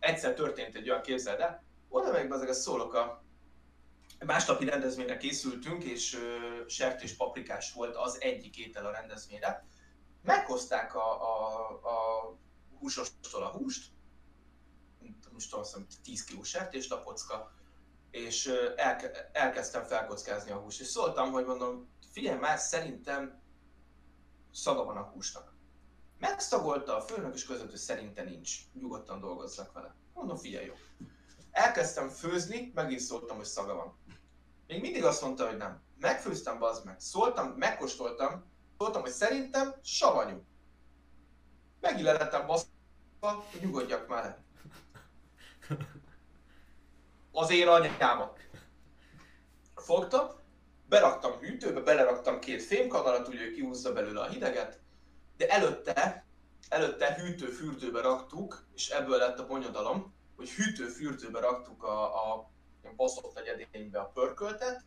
[0.00, 3.24] egyszer történt egy olyan, képzeld el, oda meg azért szólok a
[4.26, 9.66] másnapi rendezvényre készültünk, és uh, sertés paprikás volt az egyik étel a rendezvényre.
[10.22, 12.36] Meghozták a, a, a
[12.78, 13.90] húsostól a húst,
[15.32, 17.52] most azt 10 kg sertés lapocka,
[18.10, 23.42] és elke, elkezdtem felkockázni a húst, és szóltam, hogy mondom, figyelj már, szerintem
[24.52, 25.49] szaga van a húsnak.
[26.20, 28.58] Megszagolta a főnök, és között, hogy szerintem nincs.
[28.72, 29.94] Nyugodtan dolgozzak vele.
[30.14, 30.74] Mondom, figyelj jó.
[31.50, 33.98] Elkezdtem főzni, megint szóltam, hogy szaga van.
[34.66, 35.82] Még mindig azt mondta, hogy nem.
[35.98, 37.00] Megfőztem, bazd meg.
[37.00, 38.44] Szóltam, megkóstoltam,
[38.78, 40.44] szóltam, hogy szerintem savanyú.
[41.80, 44.38] Megillelettem baszva, hogy nyugodjak már.
[47.32, 48.38] Az én anyámat.
[49.74, 50.28] Fogtam,
[50.88, 54.80] beraktam hűtőbe, beleraktam két fémkanalat, úgy hogy kihúzza belőle a hideget,
[55.40, 56.26] de előtte,
[56.68, 62.50] előtte hűtő-fürdőbe raktuk, és ebből lett a bonyodalom, hogy hűtő-fürdőbe raktuk a, a
[62.96, 64.84] baszott nagy edénybe a pörköltet,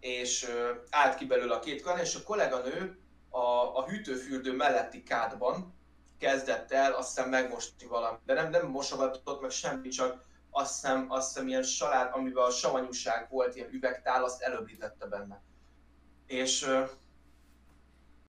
[0.00, 0.50] és
[0.90, 5.74] állt ki belőle a két kan, és a kolléganő a, a hűtőfürdő melletti kádban
[6.18, 11.06] kezdett el azt hiszem megmosni valamit, de nem, nem mosogatott meg semmi, csak azt hiszem,
[11.10, 15.42] azt hiszem ilyen salád, amiben a savanyúság volt, ilyen üvegtál, azt előblítette benne.
[16.26, 16.68] És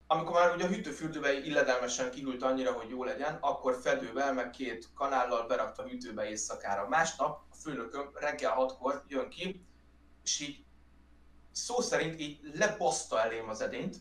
[0.06, 4.88] amikor már ugye a hűtőfürdőbe illedelmesen kiült annyira, hogy jó legyen, akkor fedővel, meg két
[4.94, 6.88] kanállal berakta a hűtőbe éjszakára.
[6.88, 9.66] Másnap a főnököm reggel hatkor jön ki,
[10.22, 10.64] és így
[11.52, 13.96] szó szerint így lebaszta elém az edényt,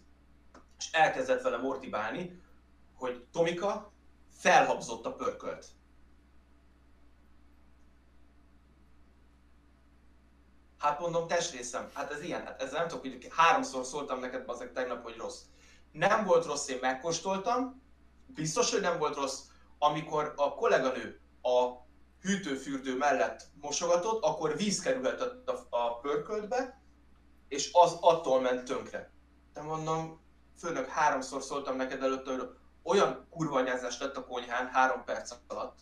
[0.77, 2.41] és elkezdett vele mortibálni,
[2.95, 3.93] hogy Tomika
[4.37, 5.67] felhabzott a pörkölt.
[10.77, 14.71] Hát mondom, testrészem, hát ez ilyen, hát ezzel nem tudok, hogy háromszor szóltam neked azok
[14.71, 15.41] tegnap, hogy rossz.
[15.97, 17.81] Nem volt rossz, én megkóstoltam,
[18.27, 19.39] biztos, hogy nem volt rossz,
[19.77, 21.71] amikor a kolléganő a
[22.21, 26.81] hűtőfürdő mellett mosogatott, akkor víz kerülhetett a, a pörköltbe,
[27.47, 29.11] és az attól ment tönkre.
[29.53, 30.21] De mondom,
[30.57, 32.49] főnök, háromszor szóltam neked előtte, hogy
[32.83, 35.77] olyan kurva anyázás lett a konyhán három perc alatt,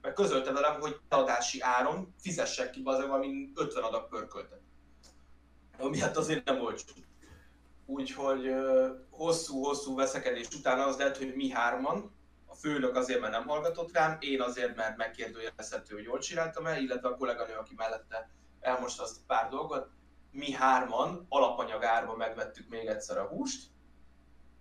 [0.00, 4.60] mert közölte velem, hogy adási áron fizessek ki az valami 50 adag pörköltet.
[5.78, 6.92] Ami hát azért nem olcsó.
[7.86, 8.54] Úgyhogy
[9.10, 14.16] hosszú-hosszú veszekedés után az lehet, hogy mi hárman, a főnök azért, mert nem hallgatott rám,
[14.20, 19.16] én azért, mert megkérdőjelezhető, hogy jól csináltam el, illetve a kolléganő, aki mellette elmosta azt
[19.16, 19.88] a pár dolgot,
[20.30, 23.70] mi hárman alapanyagárban megvettük még egyszer a húst,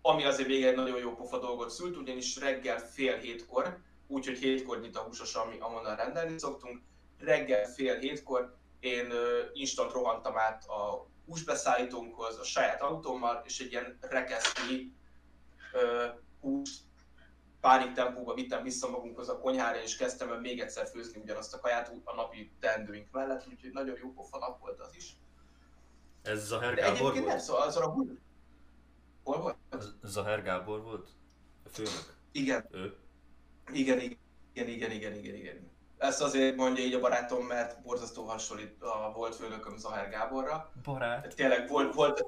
[0.01, 4.79] ami azért még egy nagyon jó pofa dolgot szült, ugyanis reggel fél hétkor, úgyhogy hétkor
[4.79, 6.81] nyit a húsos, ami amonnan rendelni szoktunk,
[7.19, 9.13] reggel fél hétkor én
[9.53, 14.93] instant rohantam át a húsbeszállítónkhoz a saját autómmal, és egy ilyen rekesztnyi
[15.73, 16.79] uh, húst
[17.61, 21.59] pánik tempóba vittem vissza magunkhoz a konyhára, és kezdtem el még egyszer főzni ugyanazt a
[21.59, 25.15] kaját a napi teendőink mellett, úgyhogy nagyon jó pofa nap volt az is.
[26.21, 27.39] Ez Zaher De Gábor egyébként nem volt?
[27.39, 28.07] szól, az a hús.
[29.23, 29.57] Hol volt?
[30.03, 31.09] Zaher Gábor volt?
[31.65, 32.15] A főnök?
[32.31, 32.95] Igen, Ő?
[33.71, 34.17] igen, igen,
[34.53, 35.71] igen, igen, igen, igen, igen.
[36.01, 40.71] Ezt azért mondja így a barátom, mert borzasztó hasonlít a volt főnököm Zahár Gáborra.
[40.83, 41.33] Barát.
[41.35, 42.25] Tényleg volt, volt,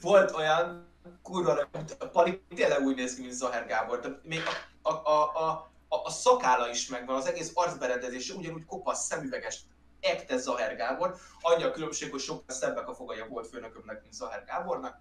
[0.00, 0.88] volt olyan,
[1.22, 4.00] kurva, a Pali tényleg úgy néz ki, mint Zahár Gábor.
[4.00, 4.40] De még
[4.82, 9.60] a, a, a, a, a, a szakála is megvan, az egész arcberendezése ugyanúgy kopasz, szemüveges,
[10.00, 11.16] ekte Zahár Gábor.
[11.40, 15.00] Annyi a különbség, hogy sokkal szebbek a fogai a volt főnökömnek, mint Zahár Gábornak.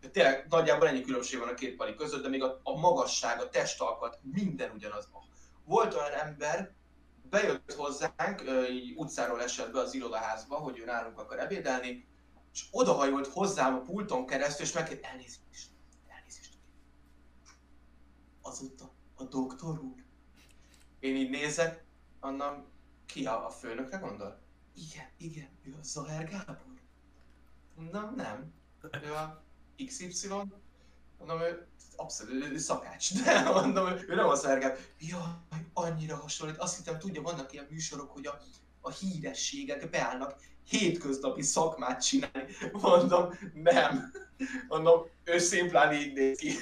[0.00, 3.40] De tényleg nagyjából ennyi különbség van a két pali között, de még a, a magasság,
[3.40, 5.08] a testalkat, minden ugyanaz.
[5.64, 6.74] Volt olyan ember,
[7.30, 12.06] bejött hozzánk, így utcáról esett be az irodaházba, hogy ő nálunk akar ebédelni,
[12.52, 15.70] és odahajolt hozzám a pulton keresztül, és megkérdezte, elnézést,
[16.06, 16.58] elnézést.
[18.42, 20.04] Azóta a doktor úr.
[20.98, 21.84] Én így nézek,
[22.20, 22.66] annak
[23.06, 24.40] ki a, a főnökre gondol?
[24.74, 26.80] Igen, igen, ő a Zahár Gábor.
[27.74, 28.52] Mondom, nem.
[29.02, 29.44] Ő a
[29.86, 30.28] XY.
[31.18, 34.78] Mondom, ő abszolút ő szakács, de mondom, ő nem a Zahár Gábor.
[34.98, 35.20] Jaj,
[35.72, 36.56] annyira hasonlít.
[36.56, 38.38] Azt hittem, tudja, vannak ilyen műsorok, hogy a,
[38.80, 40.34] a hírességek beállnak
[40.68, 42.56] hétköznapi szakmát csinálni.
[42.82, 44.12] Mondom, nem.
[44.68, 46.52] Mondom, ő szimplán így néz ki.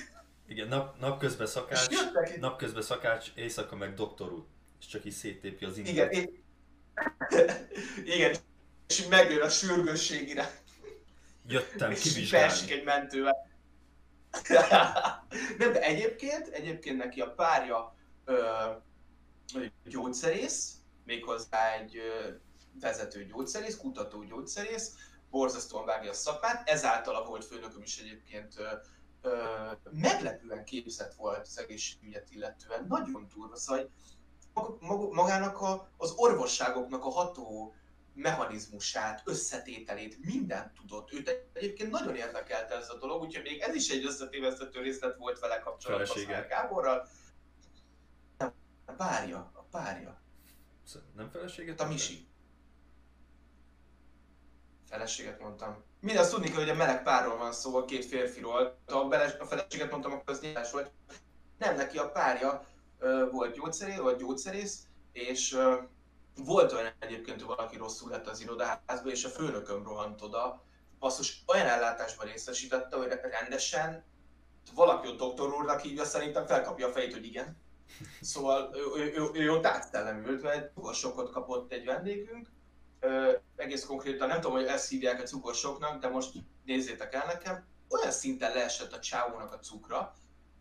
[0.46, 1.86] Igen, nap, napközben És szakács,
[2.40, 4.44] napközben szakács, éjszaka meg doktor úr.
[4.80, 6.12] És csak így széttépi az Igen, inget.
[6.12, 6.42] én...
[8.14, 8.36] Igen,
[8.86, 10.62] és megjön a sürgősségire.
[11.46, 12.72] Jöttem És kivizsgálni.
[12.72, 13.52] egy mentővel.
[15.58, 17.94] Nem, de egyébként, egyébként neki a párja
[18.24, 18.70] ö,
[19.84, 22.28] gyógyszerész, méghozzá egy ö,
[22.80, 24.92] vezető gyógyszerész, kutató gyógyszerész,
[25.30, 28.68] borzasztóan vágja a szakmát, ezáltal a volt főnököm is egyébként ö,
[29.22, 29.42] ö,
[29.90, 33.90] meglepően képzett volt az egészségügyet illetően, nagyon durva, szóval
[34.54, 37.74] mag- mag- magának a, az orvosságoknak a ható
[38.14, 41.12] mechanizmusát, összetételét, mindent tudott.
[41.12, 45.38] Őt egyébként nagyon érdekelte ez a dolog, úgyhogy még ez is egy összetévesztető részlet volt
[45.38, 46.46] vele kapcsolatban Felesége.
[46.48, 47.08] Gáborral.
[48.38, 48.52] Nem,
[48.84, 50.22] a párja, a párja.
[51.16, 51.80] Nem feleséget?
[51.80, 52.28] A Misi.
[54.88, 55.84] Feleséget mondtam.
[56.00, 58.78] Mindezt tudni kell, hogy a meleg párról van szó, a két férfiról.
[58.86, 58.98] Ha
[59.38, 60.90] a feleséget mondtam, akkor az nyilvás volt.
[61.58, 62.66] Nem, neki a párja
[63.30, 65.58] volt gyógyszerész, vagy gyógyszerész, és
[66.36, 70.64] volt olyan egyébként, hogy valaki rosszul lett az irodaházba, és a főnököm rohant oda.
[70.98, 74.04] Basszus, olyan ellátásban részesítette, hogy rendesen
[74.74, 77.62] valaki ott doktor úrnak hívja, szerintem felkapja a fejét, hogy igen.
[78.20, 82.48] Szóval ő, ő, ő, ő ott átszellemült, mert cukorsokkot kapott egy vendégünk.
[83.00, 86.32] Ö, egész konkrétan nem tudom, hogy ezt hívják a cukorsoknak, de most
[86.64, 87.66] nézzétek el nekem.
[87.88, 90.14] Olyan szinten leesett a csávónak a cukra,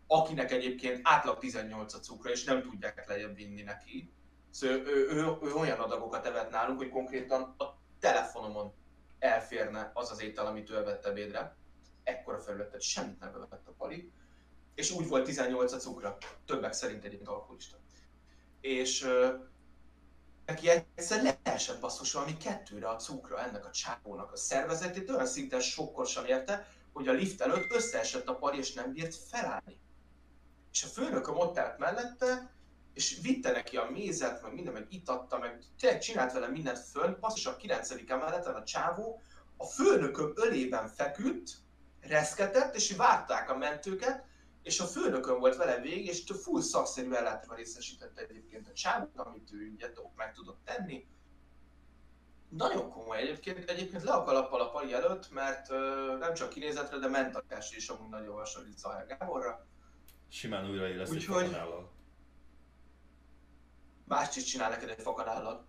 [0.06, 4.12] akinek egyébként átlag 18 a cukra, és nem tudják lejjebb vinni neki.
[4.54, 7.64] Szóval ő, ő, ő, olyan adagokat evett nálunk, hogy konkrétan a
[8.00, 8.72] telefonomon
[9.18, 11.56] elférne az az étel, amit ő evett ebédre.
[12.02, 14.12] Ekkora felületet semmit nem evett a pali.
[14.74, 16.16] És úgy volt 18 a cukra.
[16.46, 17.76] Többek szerint egyébként alkoholista.
[18.60, 19.34] És ö,
[20.46, 25.60] neki egyszer leesett basszus valami kettőre a cukra ennek a csávónak a szervezetét, olyan szinten
[25.60, 29.80] sokkosan érte, hogy a lift előtt összeesett a pali, és nem bírt felállni.
[30.72, 32.52] És a főnököm ott állt mellette,
[32.94, 37.20] és vitte neki a mézet, meg minden, meg itatta, meg tényleg csinált vele mindent fönn,
[37.20, 37.90] basszus a 9.
[38.06, 39.20] emeleten a csávó,
[39.56, 41.50] a főnököm ölében feküdt,
[42.00, 44.24] reszketett, és várták a mentőket,
[44.62, 49.52] és a főnökön volt vele végig, és full szakszerű ellátásban részesítette egyébként a csávót, amit
[49.52, 51.06] ő ugye meg tudott tenni.
[52.48, 56.98] Nagyon komoly egyébként, egyébként le a kalappal a pali előtt, mert ö, nem csak kinézetre,
[56.98, 59.66] de mentakás is amúgy nagyon hasonlít Zahár Gáborra.
[60.28, 61.93] Simán újraélesz egy Úgyhogy- fakanállal.
[64.04, 65.66] Mást is csinál neked egy fakanállal.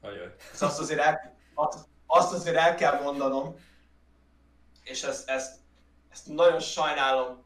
[0.00, 0.34] Ajaj.
[0.52, 3.56] Ezt azt azért el, azt, azt azért el kell mondanom,
[4.82, 5.58] és ezt, ezt,
[6.10, 7.44] ezt nagyon sajnálom,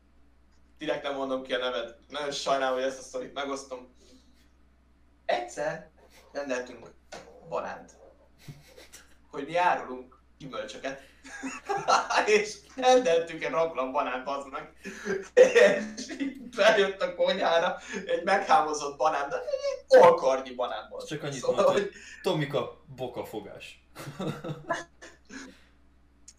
[0.78, 3.94] direkt nem mondom ki a neved, nagyon sajnálom, hogy ezt a sztorit megosztom.
[5.24, 5.90] Egyszer
[6.32, 6.90] rendeltünk
[7.48, 7.96] banánt,
[9.30, 11.00] hogy mi árulunk gyümölcsöket,
[12.36, 14.72] és rendeltünk egy raklam banánt az meg,
[15.34, 16.16] és
[16.56, 21.06] bejött a konyhára egy meghámozott banán, de egy olkarnyi banán volt.
[21.06, 21.90] Csak annyit Szóval, mondta, hogy
[22.22, 23.82] Tomika bokafogás.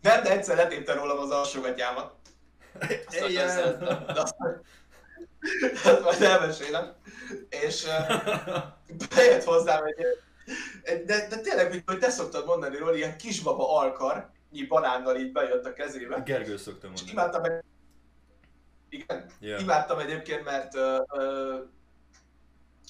[0.01, 2.13] Nem, de egyszer letépte rólam az alsógatyámat.
[2.79, 4.35] Azt nagyon szerettem, de azt,
[5.83, 6.95] azt majd elmesélem.
[7.49, 8.17] És uh,
[9.15, 10.05] bejött hozzám egy,
[10.83, 15.31] egy de, de tényleg, hogy te szoktad mondani róla, ilyen kisbaba alkar, így banánnal így
[15.31, 16.19] bejött a kezébe.
[16.19, 17.11] Gergő szokta És mondani.
[17.11, 17.63] imádtam egy...
[18.89, 19.57] Igen, Ja.
[19.57, 20.81] imádtam egyébként, mert uh,
[21.11, 21.59] uh,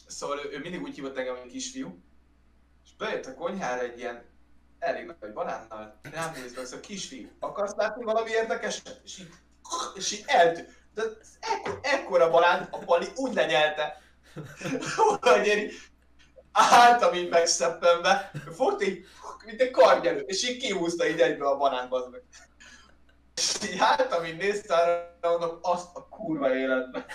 [0.07, 2.03] szóval ő, ő mindig úgy hívott engem, hogy kisfiú.
[2.83, 4.25] És bejött a konyhára egy ilyen
[4.79, 9.01] elég nagy banánnal, rám nézve, szóval kisfiú, akarsz látni valami érdekeset?
[9.03, 9.29] És így,
[9.95, 10.77] és így eltűnt.
[10.93, 11.03] De
[11.39, 14.01] ekkor, ekkora banán a pali úgy lenyelte,
[15.19, 15.71] hogy
[16.51, 19.05] álltam így megszeppenve, fogta így,
[19.45, 22.23] mint egy kargyelő, és így kihúzta így egybe a banánt, az meg.
[23.35, 24.79] És így álltam, így néztem,
[25.21, 27.05] mondom, azt a kurva életbe.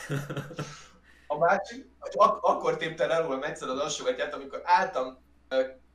[1.26, 5.18] A másik, ak- akkor tépte el rólam egyszer az alsógatját, amikor álltam,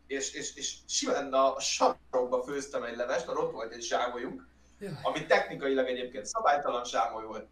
[0.08, 4.47] és, és, és simán a sarokba főztem egy levest, mert ott volt egy zsámolyunk,
[5.04, 7.47] ami technikailag egyébként szabálytalan zsámoly volt.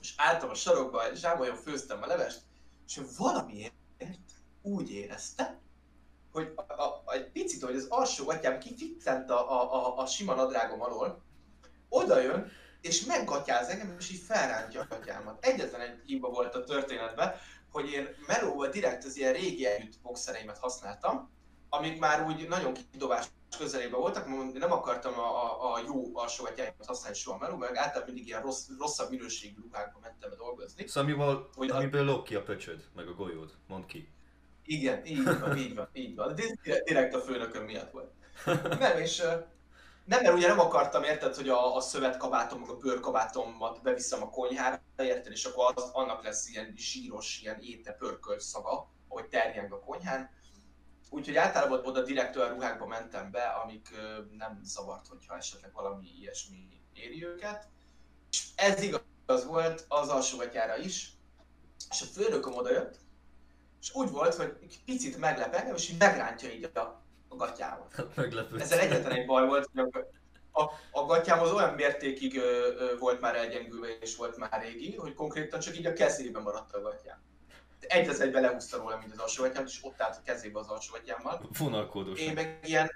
[0.00, 2.40] És álltam a sarokba, zsámolyon főztem a levest,
[2.86, 3.74] és valamiért
[4.66, 5.58] úgy érezte,
[6.32, 10.06] hogy a, a, a, egy picit, hogy az alsó atyám kificcent a, a, a, a
[10.06, 11.22] sima nadrágom alól,
[11.88, 12.50] oda jön,
[12.80, 15.44] és meggatyáz engem, és így felrántja a gatyámat.
[15.44, 17.34] Egyetlen egy hiba volt a történetben,
[17.72, 21.30] hogy én melóval direkt az ilyen régi együtt boxereimet használtam,
[21.68, 23.26] amik már úgy nagyon kidobás
[23.58, 28.04] közelében voltak, mert nem akartam a, a, a jó alsógatyáimat használni soha meló, meg általában
[28.04, 30.86] mindig ilyen rossz, rosszabb minőségű ruhákba mentem dolgozni.
[30.86, 33.52] Szóval amivel, Hogy a- amiből lóg ki a pöcsöd, meg a golyód.
[33.66, 34.08] Mondd ki.
[34.66, 36.34] Igen, így van, így van, így van.
[36.34, 36.42] De
[36.84, 38.12] direkt- a főnököm miatt volt.
[38.78, 39.22] Nem, és
[40.04, 44.80] nem, mert ugye nem akartam, érted, hogy a, a szövetkabátom, a bőrkabátomat beviszem a konyhára,
[44.96, 49.80] érted, és akkor az, annak lesz ilyen zsíros, ilyen éte pörkölt szaga, ahogy terjeng a
[49.80, 50.30] konyhán.
[51.10, 53.88] Úgyhogy általában oda direkt olyan ruhákba mentem be, amik
[54.36, 57.68] nem zavart, hogyha esetleg valami ilyesmi éri őket.
[58.30, 61.12] És ez igaz volt az alsógatyára is,
[61.90, 62.98] és a főnököm oda jött,
[63.86, 68.06] és úgy volt, hogy egy picit meglep engem, és így megrántja így a, a gatyámat.
[68.16, 68.60] Meglepő.
[68.60, 69.88] Ezzel egyetlen egy baj volt, hogy
[70.52, 74.60] a, a, a gatyám az olyan mértékig ö, ö, volt már elgyengülve és volt már
[74.62, 77.22] régi, hogy konkrétan csak így a kezében maradt a gatyám.
[77.80, 81.48] Egy az egybe lehúzta róla, mint az alsógatyámat, és ott állt a kezébe az alsógatyámmal.
[81.58, 82.20] Vonalkódos.
[82.20, 82.90] Én meg ilyen...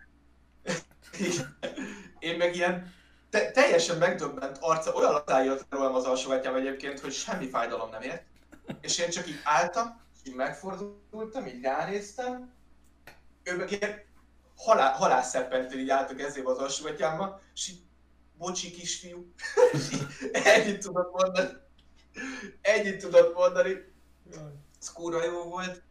[2.18, 2.94] Én meg ilyen
[3.30, 8.02] te, teljesen megdöbbent arca, olyan latán jött rólam az alsógatyám egyébként, hogy semmi fájdalom nem
[8.02, 8.22] ért.
[8.80, 12.52] És én csak így álltam, így megfordultam, így ránéztem,
[13.42, 14.02] ő meg ilyen
[14.56, 17.82] halál, halálszeppentel így állt a kezébe az alsógatyámmal, és így,
[18.40, 19.32] bocsi kisfiú,
[20.32, 21.48] ennyit tudott mondani.
[22.60, 23.92] Ennyit tudott mondani,
[24.80, 25.82] ez kurva jó volt.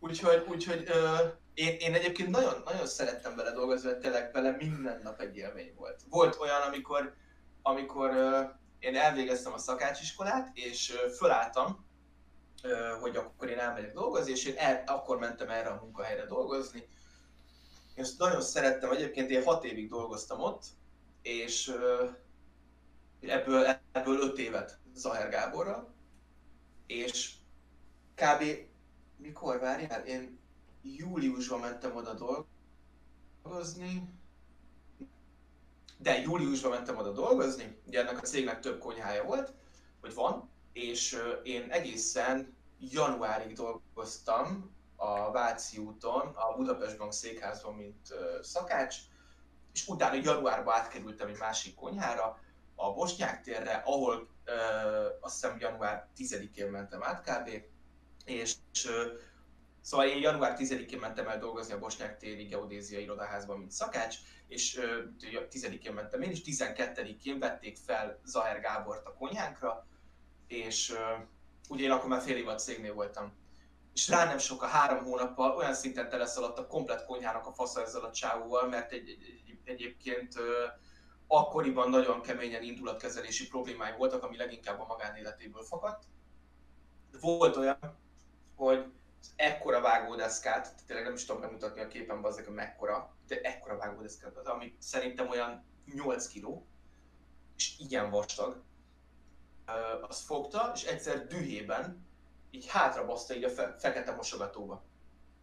[0.00, 1.16] Úgyhogy, úgyhogy ö,
[1.54, 5.74] én, én egyébként nagyon, nagyon szerettem vele dolgozni, mert tényleg vele minden nap egy élmény
[5.76, 6.00] volt.
[6.08, 7.14] Volt olyan, amikor,
[7.62, 8.40] amikor ö,
[8.78, 11.86] én elvégeztem a szakácsiskolát, és ö, fölálltam,
[13.00, 16.78] hogy akkor én elmegyek dolgozni, és én el, akkor mentem erre a munkahelyre dolgozni.
[17.94, 20.64] Én ezt nagyon szerettem, egyébként én hat évig dolgoztam ott,
[21.22, 21.74] és
[23.20, 25.94] ebből, ebből öt évet Zaher Gáborral,
[26.86, 27.34] és
[28.14, 28.44] kb.
[29.16, 30.04] mikor várjál?
[30.06, 30.38] Én
[30.82, 32.44] júliusban mentem oda
[33.44, 34.16] dolgozni.
[35.98, 39.52] De júliusban mentem oda dolgozni, ugye ennek a cégnek több konyhája volt,
[40.00, 48.14] vagy van, és én egészen januárig dolgoztam a Váci úton, a Budapest Bank székházban, mint
[48.42, 48.96] szakács,
[49.72, 52.38] és utána januárban átkerültem egy másik konyhára,
[52.74, 54.28] a Bosnyák térre, ahol
[55.20, 57.62] azt hiszem január 10-én mentem át kb.
[58.24, 58.54] És,
[58.86, 59.12] ö,
[59.80, 64.16] szóval én január 10-én mentem el dolgozni a Bosnyák téri geodéziai irodaházban, mint szakács,
[64.48, 65.02] és ö,
[65.50, 69.86] 10-én mentem én, és 12-én vették fel Zaher Gábort a konyhánkra,
[70.48, 71.14] és ö,
[71.68, 73.32] ugye én akkor már fél év a cégnél voltam.
[73.94, 77.82] és rá nem sok a három hónappal olyan szinten teleszaladt a komplet konyhának a fasza
[77.82, 80.66] ezzel a csávóval, mert egy, egy, egy, egyébként ö,
[81.26, 86.04] akkoriban nagyon keményen indulatkezelési problémái voltak, ami leginkább a magánéletéből fakadt.
[87.20, 87.98] Volt olyan,
[88.56, 88.92] hogy
[89.36, 94.36] ekkora vágódeszkát, tényleg nem is tudom bemutatni a képen, azzal, hogy mekkora, de ekkora vágódeszkát,
[94.36, 96.66] ami szerintem olyan 8 kiló,
[97.56, 98.62] és ilyen vastag,
[100.08, 102.06] azt fogta, és egyszer dühében
[102.50, 104.82] így hátrabaszta így a fe- fekete mosogatóba.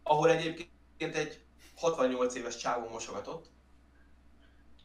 [0.02, 1.44] Ahol egyébként egy
[1.76, 3.46] 68 éves csávó mosogatott,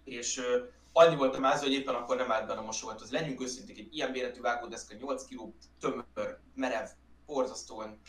[0.04, 0.46] és uh,
[0.94, 3.06] annyi volt a mázó, hogy éppen akkor nem állt benne a mosogató.
[3.10, 6.88] Legyünk őszinték, egy ilyen méretű vágódeszka, 8 kg tömör, merev,
[7.26, 8.00] borzasztóan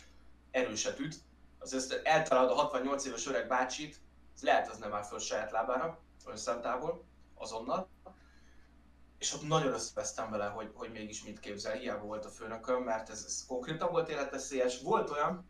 [0.50, 1.16] erőset üt.
[1.58, 4.00] Az ezt eltalálod a 68 éves öreg bácsit,
[4.34, 7.88] ez lehet az nem áll föl saját lábára, olyan azonnal.
[9.22, 13.10] És ott nagyon összevesztem vele, hogy, hogy mégis mit képzel, hiába volt a főnököm, mert
[13.10, 14.80] ez, ez konkrétan volt életveszélyes.
[14.80, 15.48] Volt olyan,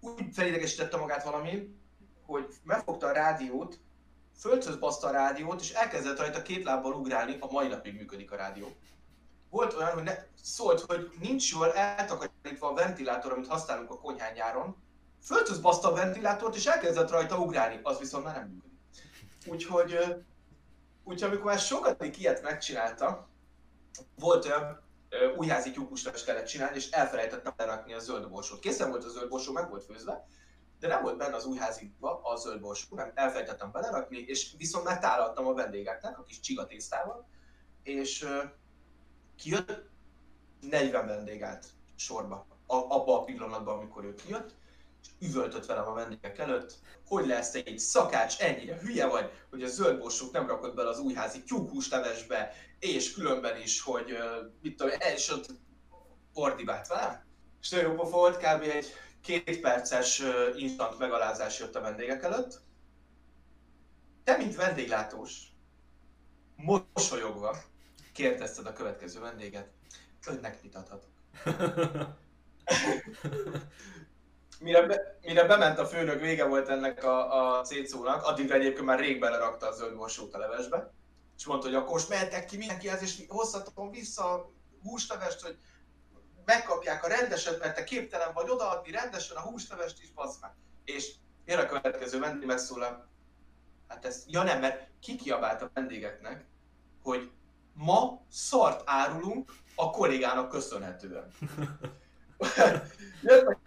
[0.00, 1.76] úgy felidegesítette magát valami,
[2.26, 3.78] hogy megfogta a rádiót,
[4.38, 8.36] földhöz baszta a rádiót, és elkezdett rajta két lábbal ugrálni, a mai napig működik a
[8.36, 8.76] rádió.
[9.50, 14.32] Volt olyan, hogy ne, szólt, hogy nincs jól eltakarítva a ventilátor, amit használunk a konyhán
[14.32, 14.76] nyáron,
[15.22, 18.78] földhöz baszta a ventilátort, és elkezdett rajta ugrálni, az viszont már nem működik.
[19.46, 19.98] Úgyhogy,
[21.04, 23.28] úgyhogy amikor már sokadik ilyet megcsinálta,
[24.18, 24.82] volt olyan,
[25.36, 28.58] újházi tyúkuslás kellett csinálni, és elfelejtettem lerakni a zöld borsót.
[28.58, 30.26] Készen volt a zöld borsó, meg volt főzve,
[30.78, 34.98] de nem volt benne az újháziba a zöld borsó, nem elfelejtettem belerakni, és viszont már
[34.98, 37.28] tálaltam a vendégeknek a kis csigatésztával,
[37.82, 38.26] és
[39.36, 39.82] kijött,
[40.60, 44.54] 40 vendég állt sorba, a, abba a pillanatban, amikor ő kijött,
[45.04, 46.74] és üvöltött velem a vendégek előtt,
[47.06, 50.88] hogy lesz te egy szakács, ennyire hülye vagy, hogy a zöld borsót nem rakod bele
[50.88, 54.18] az újházi tyúkhúslevesbe, és különben is, hogy uh,
[54.62, 55.46] mit tudom, és ott
[56.32, 57.24] ordibált velem.
[57.60, 58.62] És nagyon jó volt, kb.
[58.62, 58.86] egy
[59.22, 62.62] két perces uh, instant megalázás jött a vendégek előtt.
[64.24, 65.42] Te, mint vendéglátós,
[66.56, 67.56] mosolyogva
[68.12, 69.68] kérdezted a következő vendéget,
[70.26, 71.10] önnek mit adhatok?
[74.64, 78.98] mire, be, mire bement a főnök, vége volt ennek a, a cécónak, addigra egyébként már
[78.98, 80.92] rég belerakta a zöld borsót a levesbe,
[81.36, 84.50] és mondta, hogy akkor most mehetek ki mindenkihez, és hozhatom vissza a
[84.82, 85.58] húslevest, hogy
[86.44, 90.50] megkapják a rendeset, mert te képtelen vagy odaadni rendesen a húslevest is, bazd meg.
[90.84, 93.08] És jön a következő vendég megszólal,
[93.88, 96.46] hát ez, ja nem, mert kikiabált a vendégeknek,
[97.02, 97.30] hogy
[97.72, 101.30] ma szart árulunk a kollégának köszönhetően.
[103.22, 103.58] jött, a,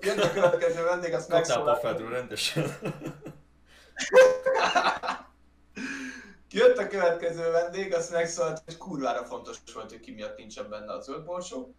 [0.00, 1.78] jött a következő vendég, azt megszólal.
[1.80, 2.76] Kaptál rendesen.
[6.50, 10.92] Jött a következő vendég, azt megszólalt, hogy kurvára fontos volt, hogy ki miatt nincsen benne
[10.92, 11.74] a zöld borsó.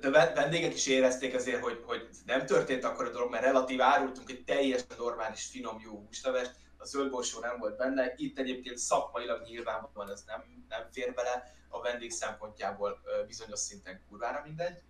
[0.00, 4.30] De vendégek is érezték azért, hogy, hogy nem történt akkor a dolog, mert relatív árultunk
[4.30, 8.12] egy teljesen normális, finom, jó húslevest, a zöld borsó nem volt benne.
[8.16, 14.42] Itt egyébként szakmailag nyilvánvalóan ez nem, nem fér bele, a vendég szempontjából bizonyos szinten kurvára
[14.44, 14.82] mindegy.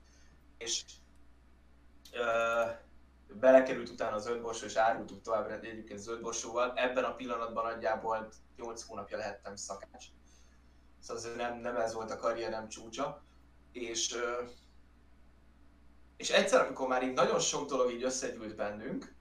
[0.58, 0.84] És
[3.28, 6.72] belekerült utána a zöldborsó, és árultuk tovább egyébként zöldborsóval.
[6.76, 10.06] Ebben a pillanatban nagyjából 8 hónapja lehettem szakács.
[11.00, 13.22] Szóval nem, nem ez volt a karrierem csúcsa.
[13.72, 14.16] És,
[16.16, 19.14] és egyszer, amikor már így nagyon sok dolog így összegyűlt bennünk,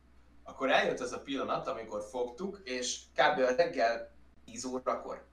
[0.44, 3.40] akkor eljött ez a pillanat, amikor fogtuk, és kb.
[3.40, 4.12] reggel
[4.46, 5.30] 10 órakor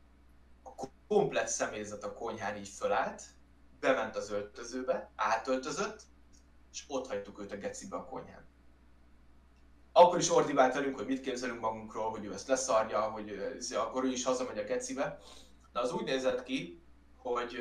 [1.08, 3.22] komplet személyzet a konyhán így fölállt,
[3.80, 6.02] bement az öltözőbe, átöltözött,
[6.72, 8.48] és ott hagytuk őt a gecibe a konyhán
[9.98, 13.40] akkor is ordibált velünk, hogy mit képzelünk magunkról, hogy ő ezt leszarja, hogy
[13.74, 15.18] akkor ő is hazamegy a gecibe.
[15.72, 16.82] De az úgy nézett ki,
[17.16, 17.58] hogy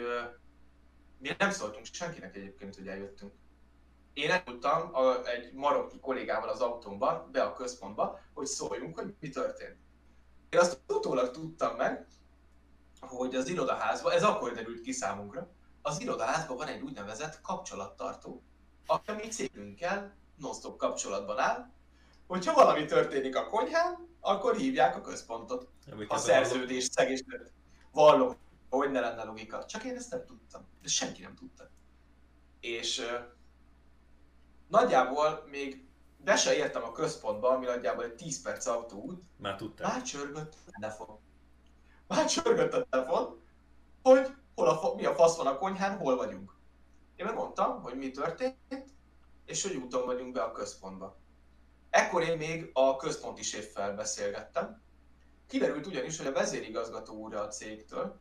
[1.17, 3.33] mi nem szóltunk senkinek egyébként, hogy eljöttünk.
[4.13, 4.91] Én elmondtam
[5.25, 9.77] egy marokki kollégával az autómban, be a központba, hogy szóljunk, hogy mi történt.
[10.49, 12.07] Én azt utólag tudtam meg,
[12.99, 15.49] hogy az irodaházban, ez akkor derült ki számunkra,
[15.81, 18.43] az irodaházban van egy úgynevezett kapcsolattartó,
[18.85, 21.69] aki a mi cégünkkel non kapcsolatban áll,
[22.27, 25.69] hogyha valami történik a konyhán, akkor hívják a központot.
[26.07, 27.51] a szerződés szegésnek
[27.91, 28.35] vallom,
[28.69, 29.65] hogy ne lenne logika.
[29.65, 30.67] Csak én ezt nem tudtam.
[30.81, 31.69] De senki nem tudta.
[32.59, 33.05] És uh,
[34.67, 35.85] nagyjából még
[36.17, 39.21] be se értem a központba, ami nagyjából egy 10 perc autóút.
[39.37, 39.91] Már tudtam.
[39.91, 41.19] Már csörgött a telefon.
[42.07, 43.41] Már csörgött a telefon,
[44.01, 46.55] hogy hol a, mi a fasz van a konyhán, hol vagyunk.
[47.15, 48.85] Én megmondtam, hogy mi történt,
[49.45, 51.17] és hogy úton vagyunk be a központba.
[51.89, 54.81] Ekkor én még a központi séffel beszélgettem.
[55.47, 58.19] Kiderült ugyanis, hogy a vezérigazgató úr a cégtől,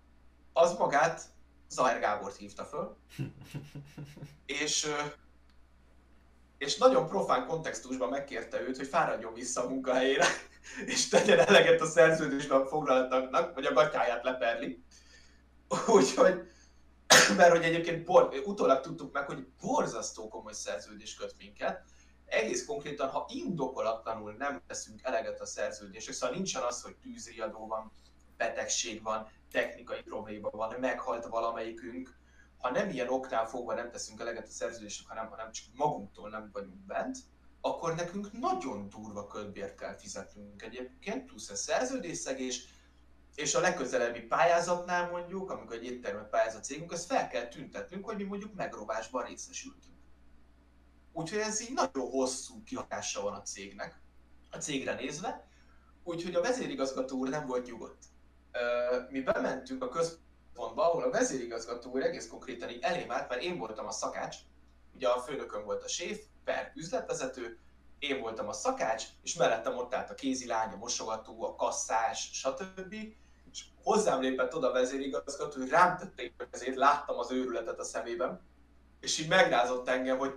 [0.52, 1.22] az magát
[1.68, 2.96] Zajr Gábort hívta föl,
[4.60, 4.94] és
[6.58, 10.26] és nagyon profán kontextusban megkérte őt, hogy fáradjon vissza a munkahelyére,
[10.86, 14.84] és tegyen eleget a szerződésben foglaltaknak, vagy a gatyáját leperli.
[15.86, 16.40] Úgyhogy,
[17.36, 21.84] mert hogy egyébként bor, utólag tudtuk meg, hogy borzasztó komoly szerződés köt minket,
[22.26, 27.92] egész konkrétan, ha indokolatlanul nem teszünk eleget a szerződésre, szóval nincsen az, hogy tűzriadó van,
[28.36, 32.16] betegség van, technikai probléma van, meghalt valamelyikünk,
[32.58, 36.50] ha nem ilyen oknál fogva nem teszünk eleget a szerződésnek, hanem, hanem csak magunktól nem
[36.52, 37.18] vagyunk bent,
[37.66, 42.64] akkor nekünk nagyon durva ködbért kell fizetnünk egyébként, plusz a szerződésszegés,
[43.34, 48.16] és a legközelebbi pályázatnál mondjuk, amikor egy éttermet pályázat cégünk, azt fel kell tüntetnünk, hogy
[48.16, 49.94] mi mondjuk megrovásban részesültünk.
[51.12, 54.00] Úgyhogy ez így nagyon hosszú kihatása van a cégnek,
[54.50, 55.48] a cégre nézve,
[56.04, 58.04] úgyhogy a vezérigazgató úr nem volt nyugodt.
[59.10, 63.58] Mi bementünk a központba, ahol a vezérigazgató úr egész konkrétan így elém állt, mert én
[63.58, 64.36] voltam a szakács,
[64.94, 67.58] ugye a főnököm volt a séf, per üzletvezető,
[67.98, 72.94] én voltam a szakács, és mellettem ott állt a kézilány, a mosogató, a kasszás, stb.
[73.50, 78.40] És hozzám lépett oda a vezérigazgató, hogy rám tették ezért, láttam az őrületet a szemében,
[79.00, 80.34] és így megrázott engem, hogy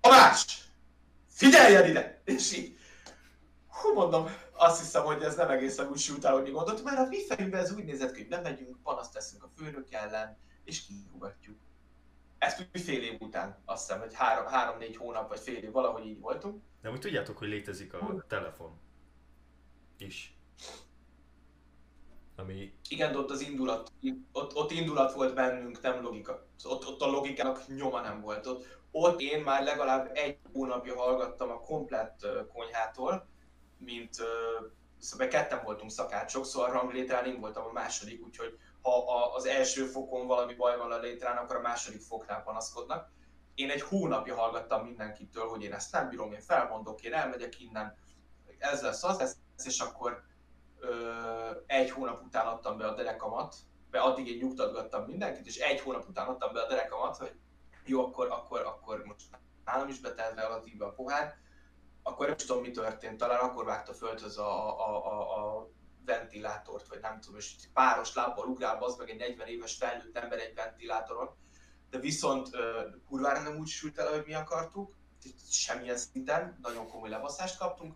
[0.00, 0.64] Tamás!
[1.28, 2.22] Figyeljen ide!
[2.24, 2.78] És így,
[3.66, 6.98] hú mondom, azt hiszem, hogy ez nem egészen úgy sült el, hogy mi gondoltuk, mert
[6.98, 10.86] a mi fejünkben ez úgy nézett hogy nem megyünk, panaszt teszünk a főnök ellen, és
[10.86, 11.58] kirúgatjuk.
[12.42, 16.06] Ezt úgy fél év után, azt hiszem, hogy három, három-négy hónap, vagy fél év, valahogy
[16.06, 16.62] így voltunk.
[16.80, 18.80] De úgy tudjátok, hogy létezik a telefon
[19.98, 20.36] is.
[22.36, 22.72] Ami...
[22.88, 23.92] Igen, de ott az indulat,
[24.32, 26.46] ott, ott indulat volt bennünk, nem logika.
[26.64, 28.46] Ott, ott a logikának nyoma nem volt.
[28.46, 33.26] Ott, ott én már legalább egy hónapja hallgattam a komplett konyhától,
[33.78, 34.16] mint
[34.98, 40.26] szóval ketten voltunk szakácsok, szóval ranglétrán én voltam a második, úgyhogy ha az első fokon
[40.26, 43.10] valami baj van a létrán, akkor a második foknál panaszkodnak.
[43.54, 47.96] Én egy hónapja hallgattam mindenkitől, hogy én ezt nem bírom, én felmondok, én elmegyek innen,
[48.58, 50.22] ez lesz az lesz, és akkor
[50.78, 50.90] ö,
[51.66, 53.56] egy hónap után adtam be a derekamat,
[53.90, 57.32] be addig én nyugtatgattam mindenkit, és egy hónap után adtam be a derekamat, hogy
[57.84, 59.26] jó, akkor, akkor, akkor most
[59.64, 61.34] nálam is betelt relatíve a pohár,
[62.02, 65.68] akkor nem tudom, mi történt, talán akkor vágta földhöz a, a, a, a
[66.04, 70.38] ventilátort, vagy nem tudom, és páros lábbal ugrál, az meg egy 40 éves felnőtt ember
[70.38, 71.30] egy ventilátoron,
[71.90, 72.48] de viszont
[73.08, 74.94] kurvára nem úgy sült el, hogy mi akartuk,
[75.50, 77.94] semmilyen szinten, nagyon komoly levaszást kaptunk,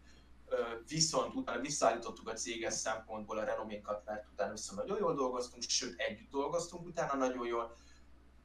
[0.88, 6.00] viszont utána visszaállítottuk a céges szempontból a renoménkat, mert utána viszont nagyon jól dolgoztunk, sőt
[6.00, 7.76] együtt dolgoztunk utána nagyon jól,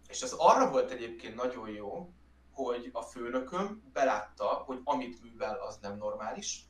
[0.08, 2.14] és ez arra volt egyébként nagyon jó,
[2.52, 6.66] hogy a főnököm belátta, hogy amit művel, az nem normális,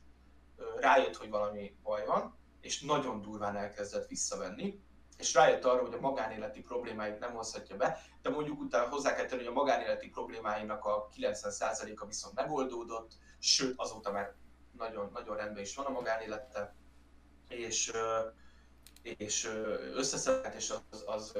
[0.76, 4.80] rájött, hogy valami baj van, és nagyon durván elkezdett visszavenni,
[5.18, 9.24] és rájött arra, hogy a magánéleti problémáit nem hozhatja be, de mondjuk utána hozzá kell
[9.24, 14.34] tenni, hogy a magánéleti problémáinak a 90%-a viszont megoldódott, sőt azóta már
[14.76, 16.74] nagyon, nagyon rendben is van a magánélete,
[17.48, 17.92] és,
[19.02, 19.50] és
[19.94, 21.38] összeszedett, és az, az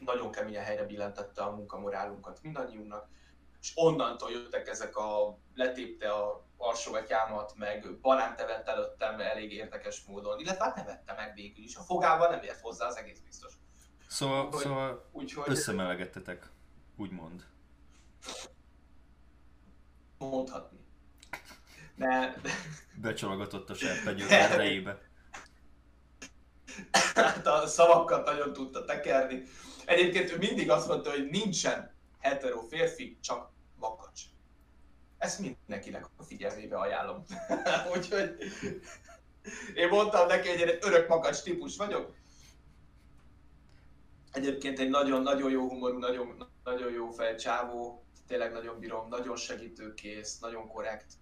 [0.00, 3.08] nagyon keményen helyre billentette a munkamorálunkat mindannyiunknak,
[3.60, 10.38] és onnantól jöttek ezek a letépte a alsógatyámat, meg banánt evett előttem elég érdekes módon,
[10.38, 11.76] illetve hát nevette meg végül is.
[11.76, 13.52] A fogával nem ért hozzá, az egész biztos.
[14.08, 15.44] Szóval, úgy, szóval úgyhogy...
[15.46, 16.50] összemelegettetek,
[16.96, 17.46] úgymond.
[20.18, 20.78] Mondhatni.
[21.96, 22.34] De...
[22.94, 24.98] Becsalogatott a serpenyő erdejébe.
[27.14, 29.42] Hát a szavakat nagyon tudta tekerni.
[29.84, 33.53] Egyébként ő mindig azt mondta, hogy nincsen hetero férfi, csak.
[35.24, 37.24] Ezt mindenkinek a figyelmébe ajánlom.
[37.96, 38.36] Úgyhogy
[39.74, 42.14] én mondtam neki, hogy én örök makacs típus vagyok.
[44.32, 50.38] Egyébként egy nagyon-nagyon jó humorú, nagyon, nagyon jó fej csávó, tényleg nagyon bírom, nagyon segítőkész,
[50.38, 51.12] nagyon korrekt.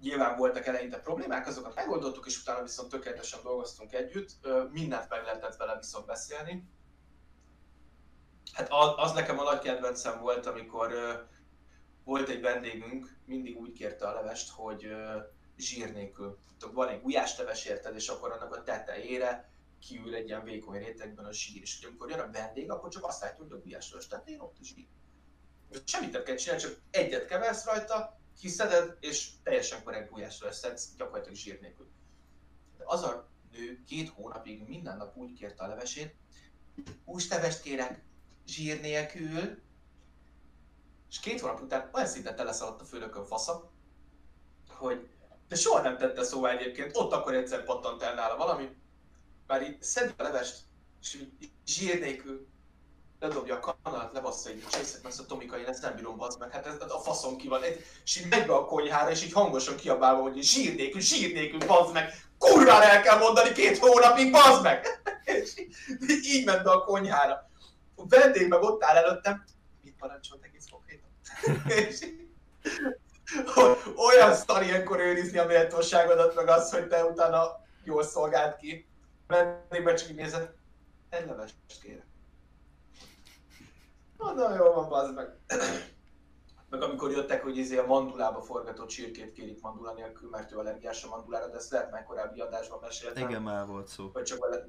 [0.00, 4.30] Nyilván voltak eleinte problémák, azokat megoldottuk, és utána viszont tökéletesen dolgoztunk együtt.
[4.70, 6.68] Mindent meg lehetett vele viszont beszélni
[8.52, 10.92] Hát az, nekem a nagy kedvencem volt, amikor
[12.04, 15.22] volt egy vendégünk, mindig úgy kérte a levest, hogy uh,
[15.56, 16.38] zsír nélkül.
[16.58, 21.24] Tudod, van egy gulyásleves érted, és akkor annak a tetejére kiül egy ilyen vékony rétegben
[21.24, 24.40] a zsír, és amikor jön a vendég, akkor csak azt látja, hogy a gulyásleves tetején
[24.40, 24.86] ott a zsír.
[25.84, 31.36] Semmit nem kell csinálni, csak egyet keversz rajta, kiszeded, és teljesen korrekt gulyásleves szedsz, gyakorlatilag
[31.36, 31.88] zsír nélkül.
[32.76, 36.14] De az a nő két hónapig minden nap úgy kérte a levesét,
[37.04, 38.02] hústevest kérek,
[38.46, 39.62] zsír nélkül,
[41.10, 43.70] és két hónap után olyan szinten teleszaladt a főnökön fasza,
[44.68, 45.08] hogy
[45.48, 48.68] de soha nem tette szóval egyébként, ott akkor egyszer pattant el nála valami,
[49.46, 50.58] már így szedi a levest,
[51.00, 51.24] és
[51.66, 52.46] zsír nélkül,
[53.20, 56.50] ledobja a kanalat, lebassza így, csészek meg a Tomika, én ezt nem bírom, bazd meg,
[56.50, 57.62] hát ez, a faszom ki van.
[58.04, 61.66] És így megy be a konyhára, és így hangosan kiabálva, hogy sír nélkül, sír nélkül,
[61.66, 64.86] bazd meg, kurvára el kell mondani két hónapig, bazd meg!
[65.24, 65.74] És így,
[66.24, 67.50] így ment be a konyhára.
[67.94, 69.44] A vendég meg ott áll előttem,
[69.82, 70.69] mit parancsolt egész?
[71.66, 72.06] És
[73.96, 78.88] olyan szar ilyenkor őrizni a méltóságodat, meg az, hogy te utána jól szolgált ki.
[79.26, 80.56] Vendégben csak így nézett,
[81.08, 82.06] egy levest kérek.
[84.18, 85.38] Na, jó van, bazd meg.
[86.68, 91.04] Meg amikor jöttek, hogy izé a mandulába forgatott csirkét kérik mandula nélkül, mert ő allergiás
[91.04, 93.28] a mandulára, de ezt lehet már korábbi adásban meséltem.
[93.28, 94.10] Igen, már volt szó.
[94.12, 94.66] Vagy csak vele...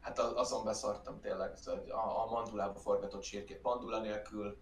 [0.00, 4.58] Hát azon beszartam tényleg, szóval a, a mandulába forgatott csirkét mandula nélkül.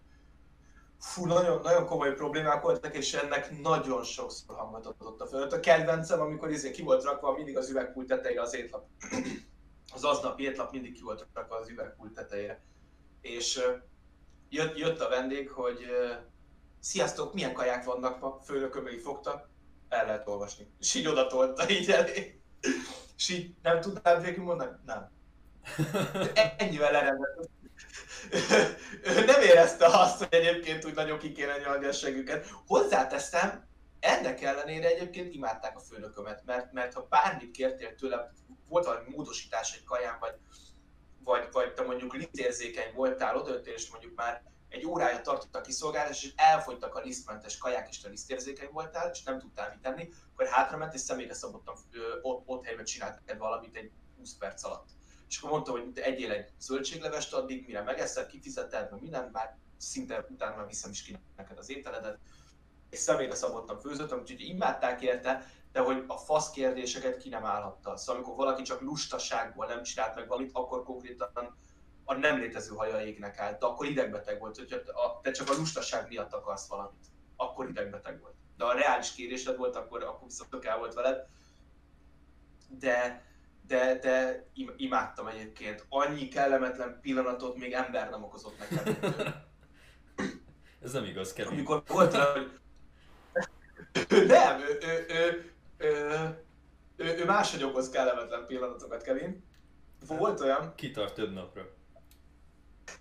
[0.99, 5.53] Fú, nagyon, nagyon komoly problémák voltak, és ennek nagyon sokszor hangot adott a föld.
[5.53, 8.85] A kedvencem, amikor izé ki volt rakva mindig az üvegpult tetejére az étlap.
[9.93, 12.65] az aznapi étlap mindig ki volt rakva az üvegpult tetejére
[13.27, 13.61] és
[14.49, 15.79] jött, jött a vendég, hogy
[16.79, 19.49] sziasztok, milyen kaják vannak ma, főnököm így fogta,
[19.89, 20.67] el lehet olvasni.
[20.79, 22.41] És így oda tolta így elé.
[23.15, 24.71] És így nem tudtál végül mondani?
[24.85, 25.11] Nem.
[26.57, 27.49] Ennyivel lerendett.
[29.03, 32.47] Ő nem érezte azt, hogy egyébként úgy nagyon ki kéne nyalni a següket.
[32.67, 33.65] Hozzáteszem,
[33.99, 38.21] ennek ellenére egyébként imádták a főnökömet, mert, mert ha bármit kértél tőlem,
[38.67, 40.33] volt valami módosítás egy kaján, vagy
[41.27, 46.23] vagy, vagy te mondjuk lisztérzékeny voltál, ott és mondjuk már egy órája tartott a kiszolgálás,
[46.23, 50.47] és elfogytak a lisztmentes kaják, és te lisztérzékeny voltál, és nem tudtál mit tenni, akkor
[50.47, 51.75] hátrament, és személyre szabottan
[52.21, 54.89] ott, ott helyben csinált neked valamit egy 20 perc alatt.
[55.29, 60.25] És akkor mondta, hogy egyél egy zöldséglevest addig, mire megeszed, kifizeted, meg minden, már szinte
[60.29, 62.17] utána már viszem is ki neked az ételedet,
[62.89, 67.97] és személyre szabottan főzöttem, úgyhogy imádták érte, de hogy a fasz kérdéseket ki nem állhatta.
[67.97, 71.55] Szóval amikor valaki csak lustaságból nem csinált meg valamit, akkor konkrétan
[72.03, 74.77] a nem létező haja égnek állt, de akkor idegbeteg volt, hogyha
[75.21, 77.05] te csak a lustaság miatt akarsz valamit,
[77.35, 78.35] akkor idegbeteg volt.
[78.57, 81.27] De a reális kérésed volt, akkor, akkor viszont el volt veled.
[82.69, 83.23] De,
[83.67, 84.45] de, de
[84.77, 85.85] imádtam egyébként.
[85.89, 88.97] Annyi kellemetlen pillanatot még ember nem okozott nekem.
[90.83, 91.51] Ez nem igaz, Kevin.
[91.51, 92.15] Amikor volt
[94.09, 96.43] hogy nem, ő, ő, ő, ő,
[96.95, 99.43] ő, ő máshogy okoz kellemetlen pillanatokat, Kevin.
[100.07, 100.73] Volt olyan...
[100.75, 101.75] Kitart több napra.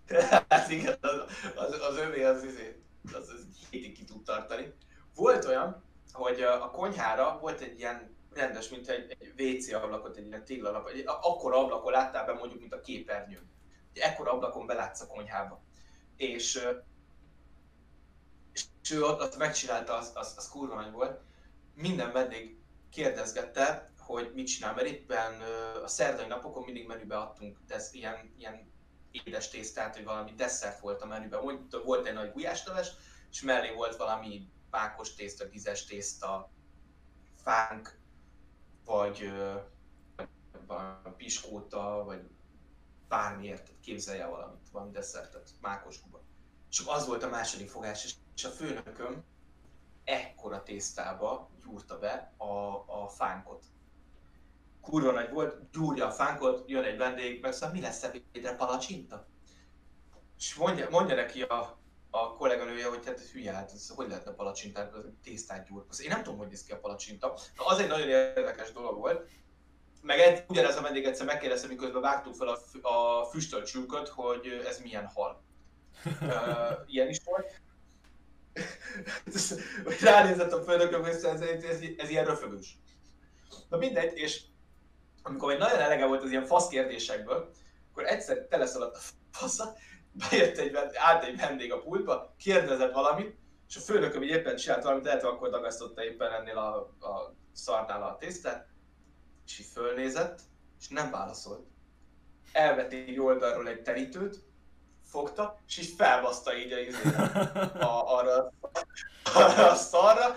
[0.48, 1.22] hát igen, az,
[1.56, 4.72] az, az övé az, az, az, az hétig ki tud tartani.
[5.14, 10.26] Volt olyan, hogy a konyhára volt egy ilyen rendes, mint egy, egy WC ablakot, egy
[10.26, 13.42] ilyen téglalap, egy akkora ablakon láttál be mondjuk, mint a képernyő.
[13.92, 15.62] Egy ekkora ablakon belátsz a konyhába.
[16.16, 16.68] És,
[18.52, 21.20] és ő ott megcsinálta, az, az, az kurva volt.
[21.74, 22.58] Minden vendég
[22.90, 25.40] kérdezgette, hogy mit csinál, mert éppen
[25.82, 28.72] a szerdai napokon mindig menübe adtunk de ez ilyen, ilyen
[29.10, 31.68] édes tésztát, hogy valami desszert volt a menüben.
[31.84, 32.90] Volt egy nagy gulyásleves,
[33.30, 36.50] és mellé volt valami pákos tészta, gizes tészta,
[37.42, 37.98] fánk,
[38.86, 39.32] vagy
[41.16, 42.20] piskóta, vagy
[43.08, 46.22] bármiért képzelje valamit, valami desszertet, mákos kuba.
[46.70, 49.24] És az volt a második fogás, és a főnököm
[50.04, 53.64] ekkora tésztába gyúrta be a, a fánkot.
[54.80, 59.26] Kurva nagy volt, gyúrja a fánkot, jön egy vendég, meg szóval mi lesz ebédre, palacsinta?
[60.38, 61.78] És mondja, mondja neki a,
[62.10, 64.92] a kolléganője, hogy hát hülye, hát ez, hogy lehetne palacsintát,
[65.22, 65.84] tésztát gyúr.
[66.02, 67.38] Én nem tudom, hogy néz ki a palacsinta.
[67.56, 69.30] Na, az egy nagyon érdekes dolog volt.
[70.02, 73.70] Meg egy, ugyanez a vendég egyszer megkérdezte, miközben vágtuk fel a, a füstölt
[74.08, 75.44] hogy ez milyen hal.
[76.20, 76.30] uh,
[76.86, 77.60] ilyen is volt
[79.84, 82.78] hogy ránézett a főnököm, hogy ez, ez, ez, ez ilyen röfögős.
[83.68, 84.42] Na mindegy, és
[85.22, 87.50] amikor egy nagyon elege volt az ilyen fasz kérdésekből,
[87.90, 89.00] akkor egyszer teleszaladt a
[89.30, 89.76] fasza,
[90.18, 93.36] bejött egy, állt egy vendég a pultba, kérdezett valamit,
[93.68, 97.34] és a főnököm így éppen csinált valamit, lehet, hogy akkor dagasztotta éppen ennél a, a
[97.52, 98.66] szarnál a tésztát,
[99.46, 100.40] és így fölnézett,
[100.80, 101.66] és nem válaszolt.
[102.52, 104.44] Elvett egy oldalról egy terítőt,
[105.04, 108.52] fogta, és így felbaszta így a, a, arra,
[109.34, 110.36] arra a szarra,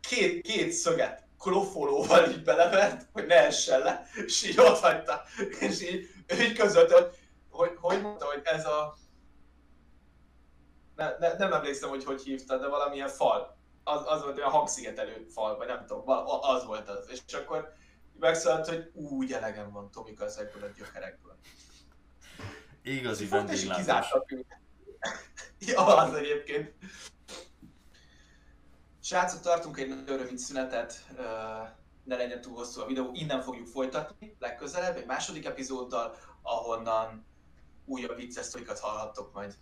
[0.00, 5.22] két, két szöget klofolóval így belevert, hogy ne essen le, és így ott hagyta,
[5.60, 6.08] és így,
[6.40, 7.06] így között, hogy,
[7.58, 8.96] hogy, hogy mondta, hogy ez a...
[10.94, 13.56] Ne, ne, nem emlékszem, hogy hogy hívta, de valamilyen fal.
[13.84, 16.02] Az, az volt olyan hangszigetelő fal, vagy nem tudom,
[16.40, 17.08] az volt az.
[17.10, 17.72] És akkor
[18.18, 21.36] megszólalt, hogy úgy elegem van Tomika ezekből a gyökerekből.
[22.82, 24.14] Igazi vendéglátás.
[25.58, 26.74] ja, az egyébként.
[29.02, 31.04] Srácok, tartunk egy nagyon rövid szünetet,
[32.04, 37.26] ne legyen túl hosszú a videó, innen fogjuk folytatni legközelebb, egy második epizóddal, ahonnan
[37.88, 39.54] újabb vicces sztorikat hallhattok majd.